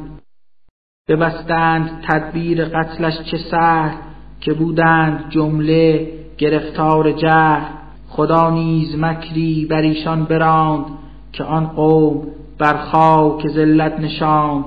ببستند 1.07 2.03
تدبیر 2.07 2.65
قتلش 2.65 3.21
چه 3.31 3.37
سهل 3.37 3.95
که 4.41 4.53
بودند 4.53 5.29
جمله 5.29 6.11
گرفتار 6.37 7.11
جهل. 7.11 7.63
خدا 8.09 8.49
نیز 8.49 8.99
مکری 8.99 9.65
بر 9.65 9.81
ایشان 9.81 10.23
براند 10.23 10.85
که 11.33 11.43
آن 11.43 11.67
قوم 11.67 12.27
بر 12.59 12.77
خاک 12.77 13.47
ذلت 13.47 13.99
نشاند. 13.99 14.65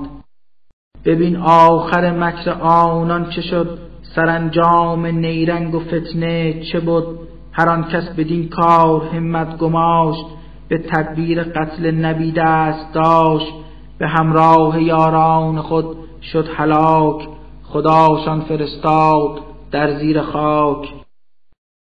ببین 1.05 1.37
آخر 1.37 2.11
مکر 2.11 2.49
آنان 2.61 3.29
چه 3.29 3.41
شد 3.41 3.79
سرانجام 4.15 5.05
نیرنگ 5.05 5.75
و 5.75 5.79
فتنه 5.79 6.63
چه 6.71 6.79
بود 6.79 7.19
هر 7.51 7.69
آن 7.69 7.83
کس 7.83 8.09
بدین 8.09 8.49
کار 8.49 9.01
همت 9.13 9.57
گماشت 9.57 10.25
به 10.69 10.77
تدبیر 10.77 11.43
قتل 11.43 11.91
نبی 11.91 12.31
دست 12.31 12.93
داشت. 12.93 13.53
به 13.99 14.07
همراه 14.07 14.83
یاران 14.83 15.61
خود 15.61 16.06
شد 16.21 16.47
هلاک 16.55 17.27
خداشان 17.63 18.41
فرستاد 18.41 19.39
در 19.71 19.99
زیر 19.99 20.21
خاک. 20.21 20.93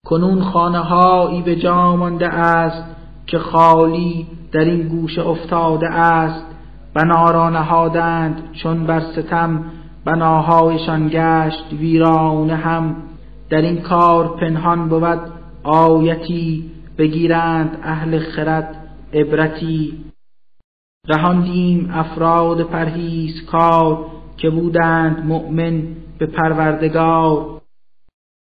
کنون 0.06 0.42
خانه 0.42 0.78
هایی 0.78 1.42
به 1.42 1.56
جا 1.56 1.96
مانده 1.96 2.28
است 2.28 2.84
که 3.26 3.38
خالی 3.38 4.26
در 4.52 4.60
این 4.64 4.88
گوشه 4.88 5.26
افتاده 5.26 5.88
است. 5.88 6.46
بنا 6.94 7.30
را 7.30 7.50
نهادند 7.50 8.52
چون 8.52 8.86
بر 8.86 9.00
ستم 9.00 9.64
بناهایشان 10.04 11.08
گشت 11.08 11.72
ویرانه 11.72 12.56
هم. 12.56 12.96
در 13.50 13.60
این 13.60 13.82
کار 13.82 14.36
پنهان 14.36 14.88
بود 14.88 15.20
آیتی 15.62 16.70
بگیرند 16.98 17.78
اهل 17.82 18.18
خرد 18.18 18.76
عبرتی. 19.12 20.04
رهاندیم 21.08 21.90
افراد 21.94 22.62
پرهیز 22.62 23.44
کار 23.50 24.15
که 24.36 24.50
بودند 24.50 25.26
مؤمن 25.26 25.82
به 26.18 26.26
پروردگار. 26.26 27.60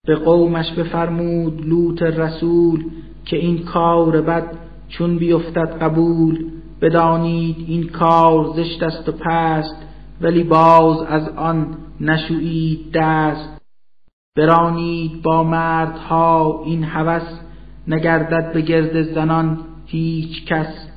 به 0.06 0.14
قومش 0.14 0.72
بفرمود 0.72 1.66
لوط 1.66 2.02
رسول 2.02 2.84
که 3.24 3.36
این 3.36 3.58
کار 3.58 4.20
بد 4.20 4.46
چون 4.88 5.18
بیفتد 5.18 5.78
قبول. 5.82 6.44
بدانید 6.80 7.56
این 7.68 7.88
کار 7.88 8.52
زشت 8.56 8.82
است 8.82 9.08
و 9.08 9.12
پست 9.12 9.76
ولی 10.20 10.42
باز 10.42 11.02
از 11.02 11.28
آن 11.28 11.66
نشویید 12.00 12.92
دست. 12.94 13.60
برانید 14.36 15.22
با 15.22 15.42
مردها 15.44 16.62
این 16.64 16.84
هوس 16.84 17.40
نگردد 17.88 18.52
به 18.52 18.60
گرد 18.60 19.02
زنان 19.02 19.58
هیچ 19.86 20.46
کس. 20.46 20.88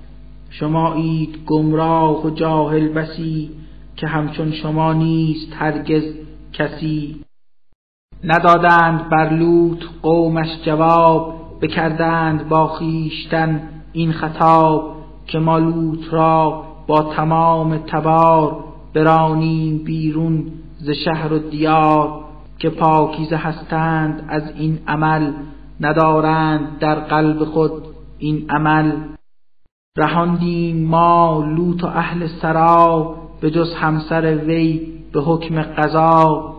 شمایید 0.49 1.37
گمراه 1.45 2.25
و 2.25 2.29
جاهل 2.29 2.87
بسی 2.87 3.49
که 3.97 4.07
همچون 4.07 4.51
شما 4.51 4.93
نیست 4.93 5.53
هرگز 5.53 6.03
کسی. 6.53 7.21
ندادند 8.23 9.09
بر 9.09 9.29
لوط 9.29 9.83
قومش 10.01 10.47
جواب 10.65 11.33
بکردند 11.61 12.49
با 12.49 12.67
خیشتن 12.67 13.69
این 13.93 14.11
خطاب 14.11 14.95
که 15.27 15.39
ما 15.39 15.57
لوط 15.57 16.13
را 16.13 16.63
با 16.87 17.13
تمام 17.15 17.77
تبار 17.77 18.63
برانیم 18.93 19.83
بیرون 19.83 20.45
ز 20.77 20.89
شهر 20.89 21.33
و 21.33 21.39
دیار 21.39 22.23
که 22.59 22.69
پاکیزه 22.69 23.35
هستند 23.35 24.25
از 24.29 24.43
این 24.55 24.79
عمل. 24.87 25.33
ندارند 25.79 26.79
در 26.79 26.95
قلب 26.95 27.43
خود 27.43 27.71
این 28.17 28.45
عمل. 28.49 28.91
رهاندیم 29.97 30.87
ما 30.87 31.43
لوط 31.55 31.83
و 31.83 31.87
اهل 31.87 32.27
سرا 32.41 33.15
به 33.41 33.51
جز 33.51 33.73
همسر 33.73 34.35
وی 34.35 34.93
به 35.13 35.21
حکم 35.21 35.61
قضا 35.61 36.53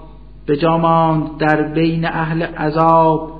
به 0.46 0.68
ماند 0.68 1.38
در 1.38 1.62
بین 1.62 2.04
اهل 2.04 2.42
عذاب 2.42 3.32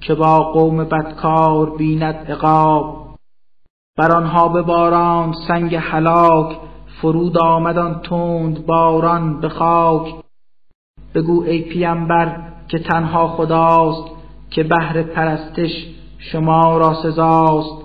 که 0.00 0.14
با 0.14 0.38
قوم 0.38 0.84
بدکار 0.84 1.76
بیند 1.76 2.14
عقاب. 2.28 3.06
بر 3.98 4.16
آنها 4.16 4.48
بباراند 4.48 5.34
سنگ 5.48 5.74
هلاک 5.74 6.56
فرود 7.02 7.38
آمدان 7.38 8.00
تند 8.00 8.66
باران 8.66 9.40
به 9.40 9.48
خاک. 9.48 10.14
بگو 11.14 11.42
ای 11.42 11.62
پیامبر 11.62 12.36
که 12.68 12.78
تنها 12.78 13.28
خداست 13.28 14.10
که 14.50 14.62
بهر 14.62 15.02
پرستش 15.02 15.86
شما 16.18 16.78
را 16.78 16.94
سزاست. 17.02 17.82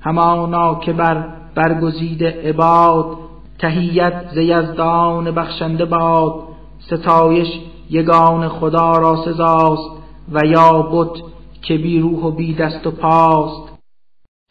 همانا 0.00 0.74
که 0.74 0.92
بر 0.92 1.28
برگزید 1.54 2.24
عباد 2.24 3.23
تهیت 3.58 4.30
ز 4.34 4.36
یزدان 4.36 5.30
بخشنده 5.30 5.84
باد 5.84 6.34
ستایش 6.78 7.48
یگان 7.90 8.48
خدا 8.48 8.92
را 8.92 9.16
سزاست 9.24 9.90
و 10.32 10.46
یا 10.46 10.82
بت 10.92 11.22
که 11.62 11.78
بی 11.78 12.00
روح 12.00 12.22
و 12.22 12.30
بی 12.30 12.54
دست 12.54 12.86
و 12.86 12.90
پاست. 12.90 13.72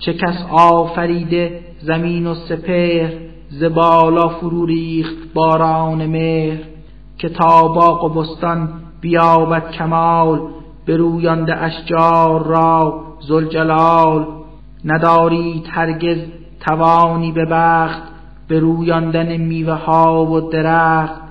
چه 0.02 0.14
کس 0.14 0.46
آفریده 0.52 1.60
زمین 1.82 2.28
و 2.28 2.36
سپهر 2.36 3.14
ز 3.50 3.64
بالا 3.64 4.28
فرو 4.28 4.66
ریخت 4.66 5.34
باران 5.34 6.06
مهر 6.06 6.64
که 7.18 7.30
تا 7.30 7.68
باغ 7.68 8.04
و 8.04 8.10
بستان 8.10 8.70
بیابد 9.02 9.72
کمال 9.72 10.42
برویانده 10.88 11.64
اشجار 11.64 12.44
را 12.44 13.04
زلجلال 13.28 14.28
ندارید 14.86 15.68
هرگز 15.70 16.18
توانی 16.60 17.32
به 17.32 17.46
بخت 17.46 18.13
برویاندن 18.50 19.38
میوه 19.38 19.74
ها 19.74 20.26
و 20.26 20.50
درخت 20.50 21.22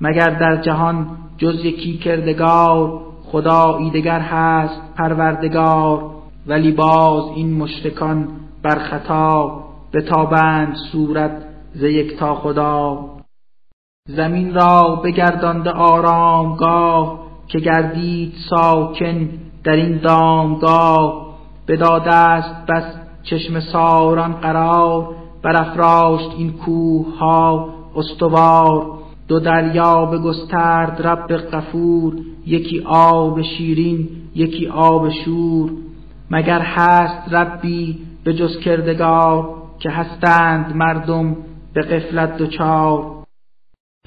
مگر 0.00 0.30
در 0.30 0.56
جهان 0.56 1.06
جز 1.38 1.64
یکی 1.64 1.98
کردگار 1.98 3.00
خدا 3.24 3.76
ایدگر 3.76 4.20
هست 4.20 4.80
پروردگار؟ 4.96 6.10
ولی 6.46 6.72
باز 6.72 7.24
این 7.36 7.54
مشرکان 7.54 8.28
بر 8.62 8.78
خطا 8.78 9.64
بتابند 9.92 10.74
صورت 10.92 11.42
ز 11.74 11.84
تا 12.18 12.34
خدا. 12.34 12.98
زمین 14.08 14.54
را 14.54 15.00
بگردانده 15.04 15.70
آرامگاه 15.70 17.26
که 17.48 17.58
گردید 17.58 18.34
ساکن 18.50 19.28
در 19.64 19.72
این 19.72 19.98
دامگاه 19.98 21.26
بداده 21.68 22.14
است 22.14 22.66
بس 22.66 22.84
چشم 23.22 23.60
ساران 23.60 24.32
قرار 24.32 25.14
برافراشت 25.42 26.30
این 26.38 26.52
کوه 26.52 27.18
ها 27.18 27.68
استوار. 27.96 28.96
دو 29.28 29.40
دریا 29.40 30.06
بگسترد 30.06 31.06
رب 31.06 31.36
غفور 31.36 32.16
یکی 32.46 32.82
آب 32.86 33.42
شیرین 33.42 34.08
یکی 34.34 34.66
آب 34.68 35.08
شور. 35.10 35.70
مگر 36.30 36.60
هست 36.60 37.34
ربی 37.34 37.98
به 38.24 38.34
جز 38.34 38.58
کردگار 38.58 39.54
که 39.78 39.90
هستند 39.90 40.76
مردم 40.76 41.36
به 41.74 41.82
قفلت 41.82 42.36
دچار؟ 42.36 43.16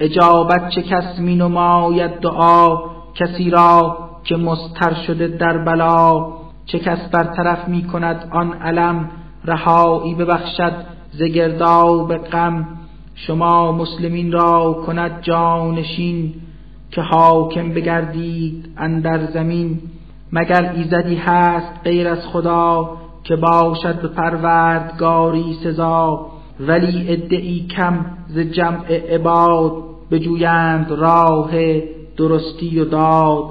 اجابت 0.00 0.68
چه 0.70 0.82
کس 0.82 1.18
می 1.18 1.36
نماید 1.36 2.10
دعا؟ 2.20 2.78
کسی 3.14 3.50
را 3.50 3.98
که 4.24 4.36
مستر 4.36 4.94
شده 5.06 5.28
در 5.28 5.58
بلا. 5.58 6.32
چه 6.66 6.78
کس 6.78 6.98
برطرف 7.12 7.68
می 7.68 7.82
کند 7.84 8.28
آن 8.32 8.52
علم؟ 8.52 9.10
رهایی 9.44 10.14
ببخشد 10.14 10.72
ز 11.12 11.22
گرداب 11.22 12.16
غم 12.16 12.66
شما 13.14 13.72
مسلمین 13.72 14.32
را 14.32 14.82
کند 14.86 15.22
جانشین 15.22 16.34
که 16.90 17.00
حاکم 17.00 17.68
بگردید 17.68 18.68
اندر 18.76 19.26
زمین 19.26 19.78
مگر 20.32 20.72
ایزدی 20.72 21.14
هست 21.14 21.72
غیر 21.84 22.08
از 22.08 22.26
خدا 22.26 22.96
که 23.24 23.36
باشد 23.36 24.00
به 24.02 24.08
پروردگاری 24.08 25.58
سزا؟ 25.64 26.26
ولی 26.60 27.12
ادعی 27.12 27.66
کم 27.66 28.06
ز 28.28 28.38
جمع 28.38 29.14
عباد 29.14 29.72
بجویند 30.10 30.90
راه 30.90 31.50
درستی 32.16 32.80
و 32.80 32.84
داد. 32.84 33.44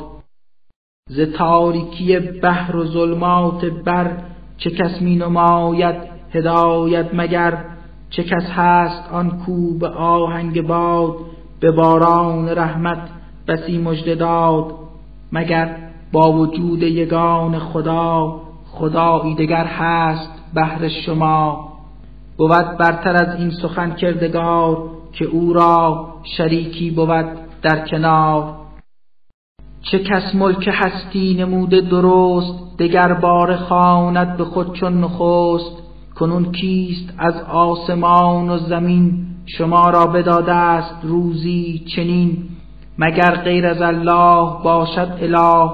ز 1.10 1.20
تاریکی 1.20 2.20
بحر 2.20 2.76
و 2.76 2.86
ظلمات 2.86 3.66
بر 3.66 4.18
چه 4.58 4.70
کس 4.70 5.02
می 5.02 5.16
نماید 5.16 5.96
هدایت 6.34 7.14
مگر؟ 7.14 7.58
چه 8.10 8.24
کس 8.24 8.50
هست 8.50 9.14
آن 9.14 9.30
کو 9.46 9.78
به 9.80 9.88
آهنگ 9.90 10.68
باد 10.68 11.16
به 11.60 11.72
باران 11.72 12.50
رحمت 12.50 13.10
بسی 13.48 13.78
مژده 13.78 14.16
داد؟ 14.16 14.66
مگر 15.32 15.76
با 16.12 16.32
وجود 16.32 16.84
یگان 16.84 17.60
خدا 17.60 18.42
خدایی 18.72 19.36
دگر 19.36 19.66
هست 19.66 20.30
بهر 20.54 20.88
شما؟ 20.88 21.70
بود 22.38 22.78
برتر 22.78 23.16
از 23.16 23.40
این 23.40 23.52
سخن 23.52 23.92
کردگار 23.92 24.90
که 25.14 25.26
او 25.26 25.54
را 25.54 26.08
شریکی 26.38 26.92
بود 26.92 27.26
در 27.62 27.88
کنار. 27.88 28.56
چه 29.82 30.00
کس 30.00 30.36
ملک 30.36 30.70
هستی 30.74 31.34
نموده 31.34 31.82
درست 31.82 32.78
دگر 32.80 33.14
بار 33.14 33.56
خواند 33.56 34.38
به 34.38 34.46
خود 34.46 34.74
چون 34.74 35.02
نخست؟ 35.04 35.89
کنون 36.20 36.52
کیست 36.52 37.14
از 37.18 37.42
آسمان 37.42 38.50
و 38.50 38.58
زمین؟ 38.58 39.26
شما 39.46 39.90
را 39.90 40.06
بداده 40.06 40.54
است 40.54 40.96
روزی 41.04 41.86
چنین. 41.96 42.38
مگر 42.98 43.36
غیر 43.36 43.68
از 43.68 43.82
الله 43.82 44.64
باشد 44.64 45.18
اله؟ 45.22 45.72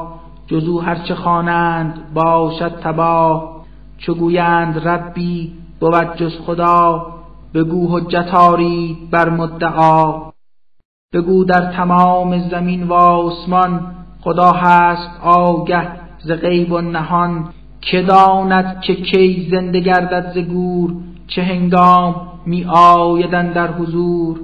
جزو 0.48 0.80
هرچه 0.80 1.16
خوانند 1.16 2.14
باشد 2.14 2.80
تباه. 2.80 3.56
چو 3.98 4.14
گویند 4.14 4.88
ربی 4.88 5.54
بود 5.80 6.16
جز 6.16 6.40
خدا 6.46 7.06
بگو 7.54 7.98
حجت 7.98 8.34
آرید 8.34 9.10
بر 9.12 9.30
مدعا. 9.30 10.22
بگو 11.14 11.44
در 11.44 11.72
تمام 11.72 12.50
زمین 12.50 12.84
و 12.84 12.94
آسمان 12.94 13.96
خدا 14.22 14.52
هست 14.52 15.10
آگه 15.24 15.88
ز 16.20 16.32
غیب 16.32 16.72
و 16.72 16.82
نهان. 16.82 17.50
که 17.86 18.02
داند 18.02 18.82
که 18.82 18.96
کی 18.96 19.48
زنده 19.52 19.80
گردد 19.80 20.32
ز 20.34 20.38
گور 20.38 20.94
چه 21.28 21.44
هنگام 21.44 22.16
می 22.46 22.66
آیدن 22.70 23.52
در 23.52 23.68
حضور. 23.68 24.40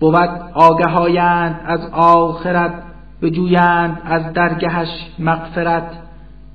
بود 0.00 0.30
آگهایند 0.54 1.60
از 1.66 1.80
آخرت 1.92 2.74
بجویند 3.22 4.00
از 4.04 4.32
درگهش 4.32 4.88
مغفرت. 5.18 5.90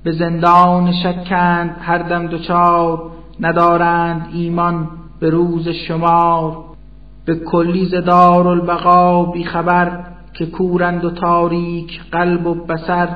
به 0.03 0.11
زندان 0.11 0.93
شکند 1.03 1.77
هر 1.81 1.97
دم 1.97 2.27
دچار 2.27 3.11
ندارند 3.39 4.29
ایمان 4.33 4.89
به 5.19 5.29
روز 5.29 5.67
شمار. 5.67 6.57
به 7.25 7.35
کلی 7.35 7.85
ز 7.85 7.95
دارالبقا 7.95 9.23
بی 9.23 9.43
خبر 9.43 10.03
که 10.33 10.45
کورند 10.45 11.05
و 11.05 11.11
تاریک 11.11 12.01
قلب 12.11 12.47
و 12.47 12.53
بسر 12.53 13.07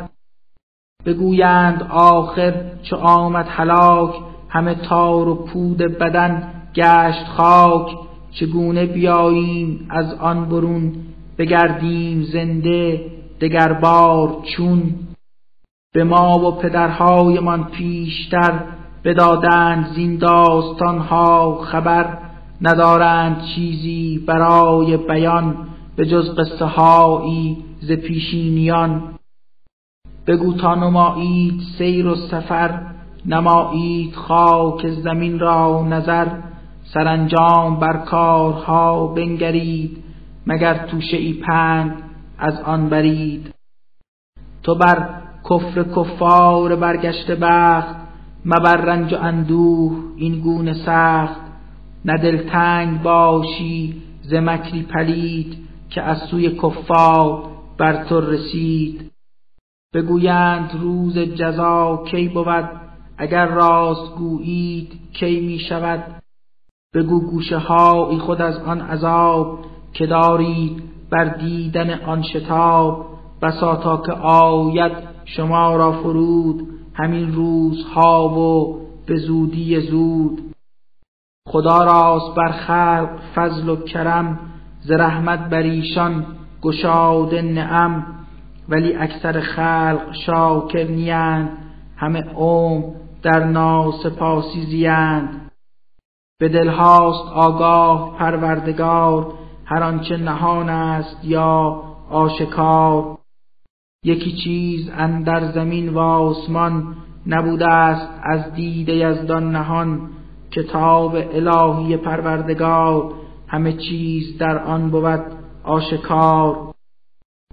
بگویند 1.06 1.88
آخر 1.92 2.54
چو 2.84 2.96
آمد 2.96 3.46
هلاک 3.50 4.16
همه 4.50 4.76
تار 4.76 5.28
و 5.28 5.36
پود 5.36 5.78
بدن 5.78 6.44
گشت 6.76 7.26
خاک 7.26 7.88
چگونه 8.32 8.86
بیاییم 8.86 9.88
از 9.90 10.14
آن 10.14 10.46
برون؟ 10.50 10.94
بگردیم 11.38 12.24
زنده 12.24 13.06
دگر 13.42 13.74
بار 13.74 14.38
چون؟ 14.58 14.94
به 15.94 16.04
ما 16.04 16.40
و 16.40 16.52
پدرهایمان 16.52 17.64
پیشتر 17.64 18.60
بدادند 19.04 19.88
زین 19.96 20.18
داستانها 20.18 21.62
خبر 21.62 22.18
ندارند 22.62 23.42
چیزی 23.56 24.24
برای 24.28 24.98
بیان 24.98 25.56
به 25.96 26.06
جز 26.06 26.36
قصه 26.36 26.66
هایی 26.66 27.58
ز 27.82 27.92
پیشینیان. 27.92 29.02
بگو 30.28 30.54
تا 30.54 30.76
نمایید 30.76 31.62
سیر 31.78 32.08
و 32.08 32.16
سفر 32.16 32.82
نمایید 33.26 34.16
خاک 34.16 34.88
زمین 34.88 35.40
را 35.40 35.88
نظر 35.90 36.28
سرانجام 36.84 37.80
بر 37.80 37.98
کارها 37.98 39.08
بنگرید 39.08 40.04
مگر 40.48 40.88
توشه 40.88 41.18
ای 41.18 41.34
پند 41.34 42.04
از 42.38 42.62
آن 42.62 42.90
برید. 42.90 43.54
تو 44.64 44.76
بر 44.76 45.10
کفر 45.50 45.84
کفار 45.84 46.76
برگشته 46.76 47.36
بخت 47.36 47.96
مبر 48.46 48.78
رنج 48.78 49.14
و 49.14 49.18
اندوه 49.18 49.98
این 50.18 50.40
گونه 50.40 50.74
سخت. 50.74 51.42
نه 52.06 52.18
دلتنگ 52.18 53.02
باشی 53.02 54.02
ز 54.22 54.34
پلید 54.94 55.58
که 55.90 56.02
از 56.02 56.18
سوی 56.18 56.50
کفار 56.50 57.44
بر 57.78 58.04
تو 58.04 58.22
رسید. 58.22 59.11
بگویند 59.94 60.72
روز 60.82 61.18
جزا 61.18 62.04
کی 62.12 62.28
بود؟ 62.28 62.70
اگر 63.18 63.46
راست 63.46 64.16
گویید 64.16 65.00
کی 65.14 65.40
می 65.40 65.60
شود؟ 65.60 66.04
بگو 66.96 67.20
گوشه 67.20 67.58
های 67.58 68.18
خود 68.18 68.42
از 68.42 68.58
آن 68.58 68.82
عذاب 68.82 69.60
که 69.94 70.06
دارید 70.06 70.84
بر 71.10 71.26
دیدن 71.26 72.00
آن 72.00 72.22
شتاب. 72.22 73.06
بسا 73.42 73.76
تا 73.76 73.98
که 73.98 74.12
آید 74.12 74.92
شما 75.26 75.76
را 75.76 75.92
فرود 75.92 76.68
همین 76.94 77.34
روزها 77.34 78.30
و 78.30 78.80
به 79.06 79.18
زودی 79.18 79.80
زود. 79.80 80.54
خدا 81.48 81.84
راست 81.84 82.36
بر 82.36 82.52
خلق 82.52 83.20
فضل 83.36 83.70
و 83.70 83.76
کرم 83.76 84.40
ز 84.82 84.92
رحمت 84.92 85.50
بر 85.50 85.62
ایشان 85.62 86.26
گشاده 86.62 87.42
نعم. 87.42 88.21
ولی 88.70 88.96
اکثر 88.96 89.40
خلق 89.40 90.14
شاکر 90.26 90.88
نیند 90.88 91.58
همه 91.98 92.22
عمر 92.22 92.84
در 93.24 93.44
ناسپاسی 93.44 94.66
زیند 94.66 95.52
به 96.42 96.50
دلهاست 96.50 97.32
آگاه 97.34 98.18
پروردگار. 98.18 99.34
هر 99.66 99.84
آنچه 99.84 100.18
نهان 100.18 100.70
است 100.70 101.26
یا 101.26 101.84
آشکار. 102.10 103.18
یکی 104.06 104.32
چیز 104.44 104.90
اندر 104.90 105.52
زمین 105.52 105.90
و 105.90 106.00
آسمان 106.00 106.96
نبوده 107.28 107.68
است 107.68 108.10
از 108.24 108.54
دید 108.54 108.90
یزدان 108.90 109.52
نهان. 109.52 110.10
کتاب 110.52 111.16
الهی 111.16 111.98
پروردگار. 111.98 113.14
همه 113.48 113.74
چیز 113.74 114.38
در 114.38 114.64
آن 114.64 114.90
بود 114.92 115.22
آشکار. 115.64 116.74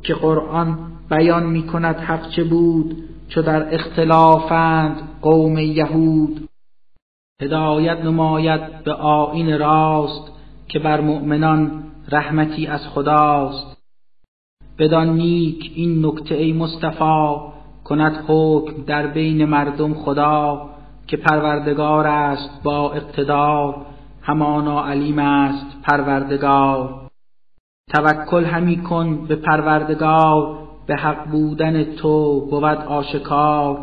که 0.03 0.15
قرآن 0.15 0.98
بیان 1.11 1.47
می 1.47 1.67
کند 1.67 1.97
حق 1.97 2.31
چه 2.31 2.45
بود 2.45 3.09
چو 3.29 3.43
در 3.43 3.75
اختلافند 3.75 5.01
قوم 5.23 5.59
یهود. 5.59 6.49
هدایت 7.43 7.99
نماید 8.05 8.85
به 8.85 8.93
آین 8.93 9.59
راست 9.59 10.33
که 10.69 10.79
بر 10.79 11.01
مؤمنان 11.01 11.83
رحمتی 12.09 12.67
از 12.67 12.89
خداست. 12.89 13.79
بدان 14.79 15.17
نیک 15.17 15.73
این 15.75 16.07
نکته 16.07 16.35
ای 16.35 16.53
مصطفی 16.53 17.37
کند 17.85 18.25
حکم 18.29 18.83
در 18.83 19.07
بین 19.07 19.45
مردم 19.45 19.95
خدا 19.95 20.71
که 21.07 21.17
پروردگار 21.17 22.07
است 22.07 22.63
با 22.63 22.93
اقتدار 22.93 23.87
همانا 24.23 24.87
علیم 24.87 25.19
است 25.19 25.67
پروردگار. 25.83 27.09
توکل 27.95 28.45
همی 28.45 28.83
کن 28.83 29.27
به 29.27 29.37
پروردگار 29.37 30.68
به 30.89 30.97
حق 30.97 31.31
بودن 31.31 31.85
تو 31.85 32.41
بود 32.51 32.65
آشکار. 32.65 33.79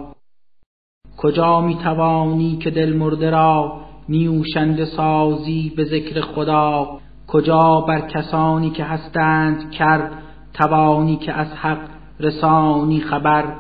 کجا 1.18 1.62
می 1.62 1.76
توانی 1.76 2.58
که 2.58 2.70
دل 2.70 2.94
مرده 2.94 3.30
را 3.30 3.82
نیوشنده 4.10 4.86
سازی 4.86 5.74
به 5.76 5.86
ذکر 5.86 6.22
خدا؟ 6.22 7.00
کجا 7.28 7.82
بر 7.82 8.02
کسانی 8.02 8.70
که 8.70 8.84
هستند 8.84 9.72
کرد 9.72 10.12
توانی 10.54 11.16
که 11.16 11.34
از 11.34 11.48
حق 11.48 11.90
رسانی 12.20 13.00
خبر؟ 13.00 13.56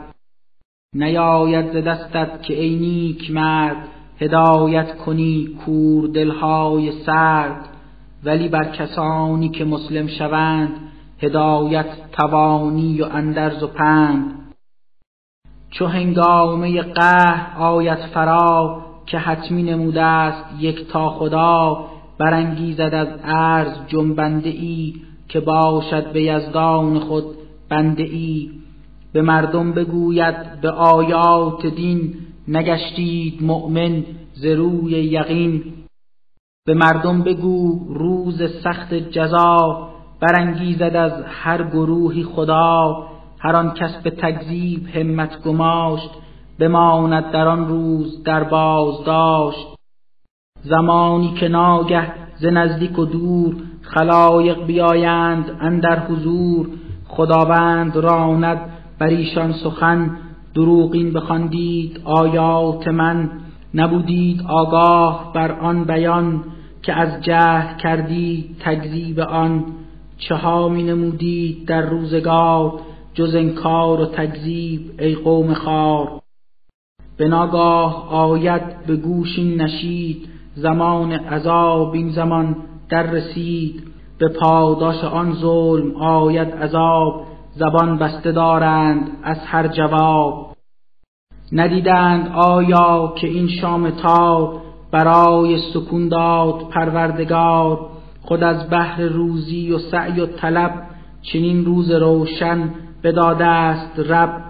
نیاید 0.95 1.71
ز 1.73 1.83
دستت 1.85 2.43
که 2.43 2.61
ای 2.61 2.75
نیک 2.75 3.31
مرد 3.31 3.87
هدایت 4.19 4.97
کنی 4.97 5.57
کور 5.65 6.07
دلهای 6.07 6.91
سرد. 6.91 7.69
ولی 8.23 8.47
بر 8.47 8.65
کسانی 8.65 9.49
که 9.49 9.65
مسلم 9.65 10.07
شوند 10.07 10.85
هدایت 11.19 12.11
توانی 12.11 13.01
و 13.01 13.05
اندرز 13.05 13.63
و 13.63 13.67
پند. 13.67 14.31
چو 15.69 15.85
هنگامه 15.85 16.81
قهر 16.81 17.61
آیت 17.61 17.99
فرا 18.13 18.85
که 19.05 19.17
حتمی 19.17 19.63
نموده 19.63 20.01
است 20.01 20.45
یک 20.59 20.87
تا 20.87 21.09
خدا 21.09 21.85
برانگیزد 22.17 22.93
از 22.93 23.07
عرض 23.23 23.87
جنبنده 23.87 24.49
ای 24.49 24.93
که 25.29 25.39
باشد 25.39 26.11
به 26.11 26.21
یزدان 26.21 26.99
خود 26.99 27.25
بنده 27.69 28.03
ای 28.03 28.49
به 29.13 29.21
مردم 29.21 29.71
بگوید 29.71 30.61
به 30.61 30.69
آیات 30.71 31.65
دین 31.65 32.13
نگشتید 32.47 33.43
مؤمن 33.43 34.03
ز 34.33 34.45
روی 34.45 34.91
یقین. 34.91 35.63
به 36.65 36.73
مردم 36.73 37.21
بگو 37.21 37.85
روز 37.93 38.41
سخت 38.63 38.93
جزا 38.93 39.89
برانگیزد 40.25 40.95
از 40.95 41.11
هر 41.27 41.63
گروهی 41.63 42.23
خدا 42.23 43.07
هر 43.39 43.55
آن 43.55 43.73
کس 43.73 43.95
به 44.03 44.09
تکذیب 44.09 44.87
همت 44.87 45.41
گماشت 45.43 46.09
بماند 46.59 47.31
در 47.31 47.47
آن 47.47 47.67
روز 47.67 48.23
در 48.23 48.43
داشت 49.05 49.67
زمانی 50.63 51.33
که 51.33 51.47
ناگه 51.47 52.11
ز 52.37 52.45
نزدیک 52.45 52.99
و 52.99 53.05
دور 53.05 53.55
خلایق 53.81 54.65
بیایند 54.65 55.57
اندر 55.61 55.99
حضور 55.99 56.67
خداوند 57.07 57.95
راند 57.95 58.61
بر 58.99 59.07
ایشان 59.07 59.53
سخن. 59.53 60.17
دروغین 60.55 61.13
بخواندید 61.13 62.01
آیات 62.05 62.87
من 62.87 63.29
نبودید 63.73 64.41
آگاه 64.47 65.31
بر 65.33 65.51
آن 65.51 65.83
بیان 65.83 66.43
که 66.81 66.93
از 66.93 67.23
جهل 67.23 67.77
کردید 67.77 68.55
تکذیب 68.59 69.19
آن. 69.19 69.65
چه 70.17 70.35
ها 70.35 70.69
می 70.69 70.83
نمودید 70.83 71.67
در 71.67 71.81
روزگار 71.81 72.79
جز 73.13 73.35
انکار 73.35 74.01
و 74.01 74.05
تکذیب 74.05 74.91
ای 74.99 75.15
قوم 75.15 75.53
خار. 75.53 76.21
به 77.17 77.27
ناگاه 77.27 78.09
آید 78.13 78.85
به 78.87 78.95
گوش 78.95 79.39
نشید 79.39 80.29
زمان 80.55 81.11
عذاب 81.11 81.93
این 81.93 82.09
زمان 82.09 82.55
در 82.89 83.03
رسید. 83.03 83.83
به 84.17 84.27
پاداش 84.27 85.03
آن 85.03 85.33
ظلم 85.33 85.95
آید 85.95 86.47
عذاب 86.47 87.25
زبان 87.55 87.97
بسته 87.97 88.31
دارند 88.31 89.11
از 89.23 89.37
هر 89.45 89.67
جواب. 89.67 90.55
ندیدند 91.51 92.31
آیا 92.35 93.13
که 93.17 93.27
این 93.27 93.47
شام 93.47 93.89
تا 93.89 94.53
برای 94.91 95.59
سکون 95.73 96.07
داد 96.09 96.69
پروردگار؟ 96.69 97.89
خود 98.25 98.43
از 98.43 98.69
بحر 98.69 99.01
روزی 99.01 99.71
و 99.71 99.79
سعی 99.79 100.19
و 100.19 100.25
طلب 100.25 100.83
چنین 101.21 101.65
روز 101.65 101.91
روشن 101.91 102.69
بداده 103.03 103.45
است 103.45 103.99
رب. 103.99 104.43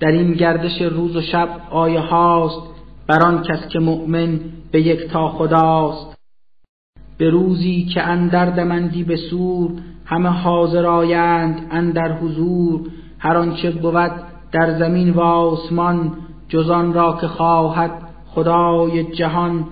در 0.00 0.08
این 0.08 0.32
گردش 0.32 0.82
روز 0.82 1.16
و 1.16 1.20
شب 1.20 1.48
آیه 1.70 2.00
هاست 2.00 2.60
بر 3.06 3.22
آن 3.22 3.42
کس 3.42 3.68
که 3.68 3.78
مؤمن 3.78 4.40
به 4.72 4.80
یک 4.80 5.10
تا 5.10 5.28
خداست. 5.28 6.16
به 7.18 7.30
روزی 7.30 7.84
که 7.94 8.02
اندر 8.02 8.50
دمندی 8.50 9.04
به 9.04 9.16
سور 9.16 9.70
همه 10.04 10.28
حاضر 10.28 10.86
آیند 10.86 11.66
اندر 11.70 12.12
حضور 12.12 12.80
هر 13.18 13.36
آنچه 13.36 13.70
بود 13.70 14.12
در 14.52 14.78
زمین 14.78 15.10
و 15.10 15.20
آسمان 15.20 16.12
جزان 16.48 16.94
را 16.94 17.18
که 17.20 17.28
خواهد 17.28 17.90
خدای 18.26 19.04
جهان. 19.04 19.66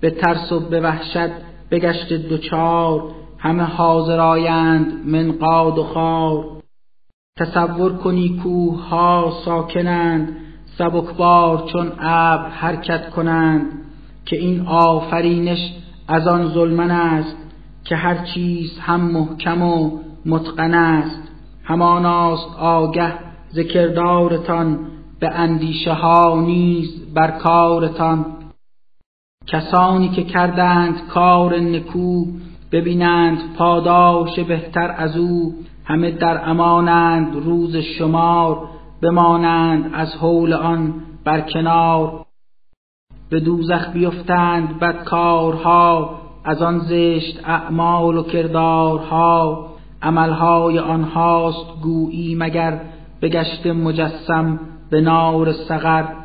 به 0.00 0.10
ترس 0.10 0.52
و 0.52 0.60
به 0.60 0.80
وحشت 0.80 1.43
بگشت 1.70 2.12
دوچار 2.12 3.02
همه 3.38 3.62
حاضر 3.62 4.20
آیند 4.20 4.92
من 5.06 5.32
قاد 5.32 5.78
و 5.78 5.82
خار. 5.82 6.44
تصور 7.38 7.92
کنی 7.92 8.40
کوه 8.42 8.88
ها 8.88 9.32
ساکنند 9.44 10.36
سبکبار 10.78 11.68
چون 11.72 11.92
ابر 11.98 12.48
حرکت 12.48 13.10
کنند. 13.10 13.84
که 14.26 14.36
این 14.36 14.66
آفرینش 14.66 15.72
از 16.08 16.26
آن 16.26 16.48
ظلمن 16.48 16.90
است 16.90 17.36
که 17.84 17.96
هر 17.96 18.24
چیز 18.24 18.78
هم 18.80 19.00
محکم 19.00 19.62
و 19.62 19.98
متقن 20.26 20.74
است. 20.74 21.20
هماناست 21.64 22.56
آگه 22.58 23.12
ذکردارتان 23.54 24.78
به 25.20 25.30
اندیشه 25.30 25.92
ها 25.92 26.40
نیز 26.40 27.14
بر 27.14 27.30
کارتان. 27.30 28.26
کسانی 29.46 30.08
که 30.08 30.24
کردند 30.24 31.08
کار 31.08 31.58
نکو 31.58 32.24
ببینند 32.72 33.38
پاداش 33.58 34.40
بهتر 34.40 34.94
از 34.98 35.16
او 35.16 35.54
همه 35.84 36.10
در 36.10 36.50
امانند 36.50 37.36
روز 37.36 37.76
شمار 37.76 38.68
بمانند 39.02 39.90
از 39.94 40.14
حول 40.14 40.52
آن 40.52 40.94
بر 41.24 41.40
کنار. 41.40 42.24
به 43.30 43.40
دوزخ 43.40 43.92
بیفتند 43.92 44.78
بدکارها 44.78 46.20
از 46.44 46.62
آن 46.62 46.78
زشت 46.78 47.40
اعمال 47.44 48.16
و 48.16 48.22
کردارها. 48.22 49.66
عملهای 50.02 50.78
آنهاست 50.78 51.80
گویی 51.82 52.34
مگر 52.34 52.80
بگشت 53.22 53.66
مجسم 53.66 54.60
به 54.90 55.00
نار 55.00 55.52
سقر. 55.52 56.23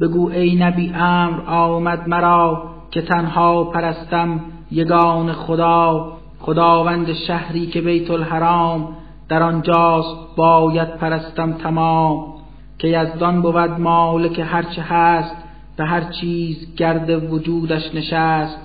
بگو 0.00 0.30
ای 0.30 0.56
نبی 0.56 0.92
امر 0.94 1.40
آمد 1.46 2.08
مرا 2.08 2.62
که 2.90 3.02
تنها 3.02 3.64
پرستم 3.64 4.40
یگان 4.70 5.32
خدا 5.32 6.12
خداوند 6.40 7.12
شهری 7.12 7.66
که 7.66 7.80
بیت 7.80 8.10
الحرام 8.10 8.88
در 9.28 9.42
آنجاست 9.42 10.36
باید 10.36 10.96
پرستم 10.96 11.52
تمام 11.52 12.34
که 12.78 12.88
یزدان 12.88 13.42
بود 13.42 13.56
مالک 13.56 14.40
هرچه 14.44 14.82
هست 14.82 15.36
به 15.76 15.84
هر 15.84 16.12
چیز 16.20 16.74
گرد 16.76 17.32
وجودش 17.32 17.94
نشست. 17.94 18.58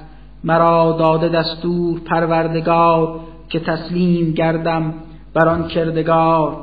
مرا 0.43 0.95
داده 0.99 1.29
دستور 1.29 1.99
پروردگار 1.99 3.19
که 3.49 3.59
تسلیم 3.59 4.31
گردم 4.31 4.93
بر 5.33 5.47
آن 5.47 5.67
کردگار. 5.67 6.57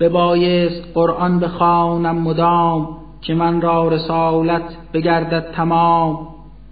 ببایست 0.00 0.88
قرآن 0.94 1.40
بخوانم 1.40 2.18
مدام 2.18 3.00
که 3.22 3.34
من 3.34 3.60
را 3.60 3.88
رسالت 3.88 4.62
بگردد 4.92 5.52
تمام. 5.52 6.28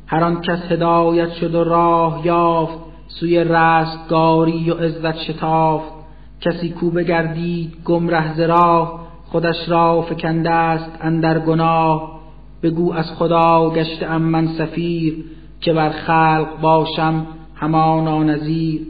هر 0.06 0.24
آن 0.24 0.40
کس 0.40 0.72
هدایت 0.72 1.32
شد 1.32 1.54
و 1.54 1.64
راه 1.64 2.26
یافت 2.26 2.78
سوی 3.06 3.44
رستگاری 3.44 4.70
و 4.70 4.74
عزت 4.74 5.18
شتافت. 5.18 5.92
کسی 6.40 6.70
کو 6.70 6.90
بگردید 6.90 7.76
گمره 7.84 8.34
ز 8.36 8.40
راه 8.40 9.00
خودش 9.26 9.68
را 9.68 10.02
فکنده 10.02 10.50
است 10.50 10.90
اندر 11.00 11.38
گناه. 11.38 12.20
بگو 12.62 12.92
از 12.92 13.12
خدا 13.12 13.70
گشته 13.70 14.06
ام 14.06 14.22
من 14.22 14.46
سفیر 14.46 15.24
که 15.60 15.72
بر 15.72 15.90
خلق 15.90 16.60
باشم 16.60 17.26
همانا 17.54 18.22
نظیر. 18.22 18.86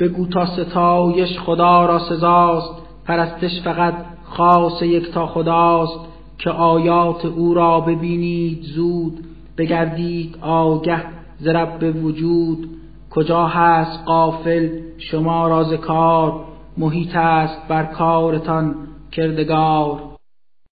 بگو 0.00 0.26
تا 0.26 0.46
ستایش 0.46 1.38
خدا 1.38 1.86
را 1.86 1.98
سزاست 1.98 2.82
پرستش 3.04 3.60
فقط 3.60 3.94
خاص 4.24 4.82
یک 4.82 5.12
تا 5.12 5.26
خداست. 5.26 6.13
که 6.38 6.50
آیات 6.50 7.24
او 7.24 7.54
را 7.54 7.80
ببینید 7.80 8.62
زود 8.62 9.24
بگردید 9.58 10.38
آگه 10.40 11.02
ز 11.38 11.46
رب 11.46 12.04
وجود. 12.04 12.68
کجا 13.10 13.46
هست 13.46 14.04
قافل 14.06 14.68
شما 14.98 15.48
راز 15.48 15.72
کار. 15.72 16.44
محیط 16.76 17.16
است 17.16 17.68
بر 17.68 17.84
کارتان 17.84 18.74
کردگار. 19.12 20.13